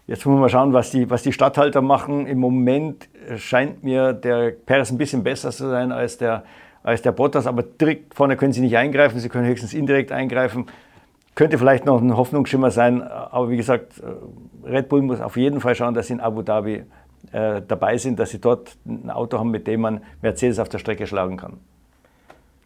jetzt 0.09 0.27
muss 0.27 0.33
man 0.33 0.41
mal 0.41 0.49
schauen, 0.49 0.73
was 0.73 0.91
die, 0.91 1.09
was 1.09 1.23
die 1.23 1.33
Stadthalter 1.33 1.81
machen. 1.81 2.27
Im 2.27 2.41
Moment 2.41 3.09
scheint 3.37 3.85
mir 3.85 4.13
der 4.13 4.51
Perez 4.51 4.91
ein 4.91 4.99
bisschen 4.99 5.23
besser 5.23 5.53
zu 5.53 5.69
sein 5.69 5.93
als 5.93 6.19
der 6.19 6.43
als 6.83 7.01
der 7.01 7.13
Bottas, 7.13 7.47
aber 7.47 7.63
direkt 7.63 8.15
vorne 8.15 8.37
können 8.37 8.53
sie 8.53 8.61
nicht 8.61 8.77
eingreifen, 8.77 9.19
sie 9.19 9.31
können 9.31 9.47
höchstens 9.47 9.73
indirekt 9.73 10.13
eingreifen. 10.13 10.67
Könnte 11.35 11.59
vielleicht 11.59 11.85
noch 11.85 12.01
ein 12.01 12.17
Hoffnungsschimmer 12.17 12.71
sein, 12.71 13.03
aber 13.03 13.51
wie 13.51 13.57
gesagt, 13.57 14.01
Red 14.65 14.89
Bull 14.89 15.03
muss 15.03 15.21
auf 15.21 15.37
jeden 15.37 15.61
Fall 15.61 15.75
schauen, 15.75 15.95
dass 15.95 16.07
sie 16.07 16.15
in 16.15 16.21
Abu 16.21 16.43
Dhabi 16.43 16.85
äh, 17.33 17.63
dabei 17.67 17.99
sind, 17.99 18.19
dass 18.19 18.31
sie 18.31 18.41
dort 18.41 18.77
ein 18.87 19.11
Auto 19.11 19.39
haben, 19.39 19.51
mit 19.51 19.67
dem 19.67 19.81
man 19.81 20.01
Mercedes 20.23 20.59
auf 20.59 20.69
der 20.69 20.79
Strecke 20.79 21.07
schlagen 21.07 21.37
kann. 21.37 21.59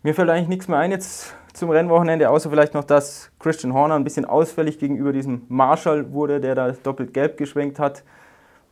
Mir 0.03 0.15
fällt 0.15 0.29
eigentlich 0.31 0.49
nichts 0.49 0.69
mehr 0.69 0.79
ein 0.79 0.91
jetzt 0.91 1.35
zum 1.55 1.71
Rennwochenende, 1.71 2.31
außer 2.31 2.51
vielleicht 2.51 2.75
noch, 2.75 2.85
dass 2.85 3.33
Christian 3.39 3.75
Horner 3.75 3.95
ein 3.95 4.05
bisschen 4.05 4.25
ausfällig 4.25 4.79
gegenüber 4.79 5.13
diesem 5.13 5.43
Marshall 5.49 6.13
wurde, 6.13 6.41
der 6.41 6.55
da 6.55 6.71
doppelt 6.71 7.15
gelb 7.15 7.37
geschwenkt 7.37 7.79
hat. 7.79 8.05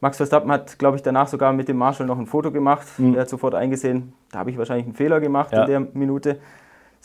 Max 0.01 0.19
Verstappen 0.19 0.53
hat, 0.53 0.79
glaube 0.79 0.97
ich, 0.97 1.03
danach 1.03 1.27
sogar 1.27 1.53
mit 1.53 1.69
dem 1.69 1.79
Marshall 1.79 2.07
noch 2.07 2.19
ein 2.19 2.27
Foto 2.27 2.53
gemacht. 2.53 2.87
Mhm. 2.99 3.15
Er 3.15 3.23
hat 3.23 3.29
sofort 3.29 3.55
eingesehen, 3.55 4.13
da 4.31 4.41
habe 4.41 4.51
ich 4.51 4.59
wahrscheinlich 4.59 4.87
einen 4.87 4.95
Fehler 4.95 5.21
gemacht 5.21 5.53
ja. 5.53 5.63
in 5.63 5.67
der 5.67 5.81
Minute. 5.95 6.39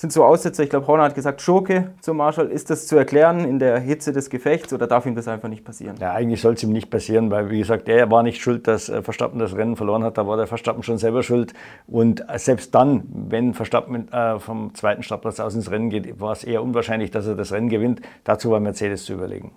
Sind 0.02 0.12
so 0.12 0.26
Aussetzer, 0.26 0.64
ich 0.64 0.72
glaube, 0.72 0.88
Horner 0.88 1.04
hat 1.04 1.14
gesagt, 1.14 1.44
Schurke 1.44 1.92
zum 2.02 2.18
Marshall. 2.18 2.48
Ist 2.48 2.72
das 2.72 2.88
zu 2.88 2.98
erklären 2.98 3.46
in 3.46 3.60
der 3.60 3.80
Hitze 3.80 4.12
des 4.12 4.32
Gefechts 4.32 4.74
oder 4.74 4.88
darf 4.88 5.06
ihm 5.06 5.14
das 5.14 5.28
einfach 5.28 5.48
nicht 5.48 5.64
passieren? 5.64 5.96
Ja, 6.00 6.14
eigentlich 6.14 6.42
soll 6.42 6.56
es 6.56 6.64
ihm 6.64 6.72
nicht 6.72 6.90
passieren, 6.90 7.30
weil, 7.30 7.52
wie 7.52 7.60
gesagt, 7.60 7.88
er 7.88 8.10
war 8.10 8.24
nicht 8.24 8.42
schuld, 8.42 8.66
dass 8.66 8.90
äh, 8.90 9.04
Verstappen 9.04 9.38
das 9.38 9.56
Rennen 9.56 9.76
verloren 9.76 10.04
hat. 10.04 10.18
Da 10.18 10.26
war 10.26 10.38
der 10.38 10.48
Verstappen 10.48 10.82
schon 10.82 10.98
selber 10.98 11.22
schuld. 11.22 11.54
Und 11.86 12.28
äh, 12.28 12.40
selbst 12.40 12.74
dann, 12.74 13.04
wenn 13.14 13.54
Verstappen 13.54 14.12
äh, 14.12 14.40
vom 14.40 14.74
zweiten 14.74 15.04
Startplatz 15.04 15.40
aus 15.40 15.54
ins 15.54 15.70
Rennen 15.70 15.92
geht, 15.92 16.20
war 16.20 16.32
es 16.32 16.44
eher 16.44 16.64
unwahrscheinlich, 16.64 17.12
dass 17.12 17.28
er 17.28 17.36
das 17.36 17.52
Rennen 17.52 17.70
gewinnt. 17.70 18.02
Dazu 18.24 18.50
war 18.50 18.60
Mercedes 18.60 19.06
zu 19.06 19.14
überlegen. 19.14 19.52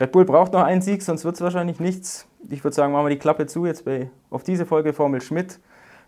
Red 0.00 0.12
Bull 0.12 0.24
braucht 0.24 0.54
noch 0.54 0.62
einen 0.62 0.80
Sieg, 0.80 1.02
sonst 1.02 1.26
wird 1.26 1.34
es 1.34 1.42
wahrscheinlich 1.42 1.80
nichts. 1.80 2.26
Ich 2.48 2.64
würde 2.64 2.74
sagen, 2.74 2.94
machen 2.94 3.04
wir 3.04 3.10
die 3.10 3.18
Klappe 3.18 3.44
zu 3.44 3.66
jetzt 3.66 3.84
bei, 3.84 4.08
auf 4.30 4.42
diese 4.42 4.64
Folge 4.64 4.94
Formel 4.94 5.20
Schmidt. 5.20 5.60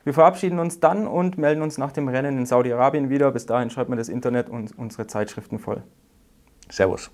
Wir 0.05 0.15
verabschieden 0.15 0.59
uns 0.59 0.81
dann 0.81 1.07
und 1.07 1.39
melden 1.39 1.63
uns 1.63 1.79
nach 1.79 1.93
dem 1.93 2.09
Rennen 2.09 2.39
in 2.39 2.47
Saudi-Arabien 2.47 3.09
wieder. 3.09 3.31
Bis 3.31 3.47
dahin 3.47 3.71
schreibt 3.71 3.89
mir 3.89 3.97
das 3.97 4.09
Internet 4.09 4.49
und 4.49 4.77
unsere 4.77 5.07
Zeitschriften 5.07 5.59
voll. 5.59 5.83
Servus. 6.69 7.11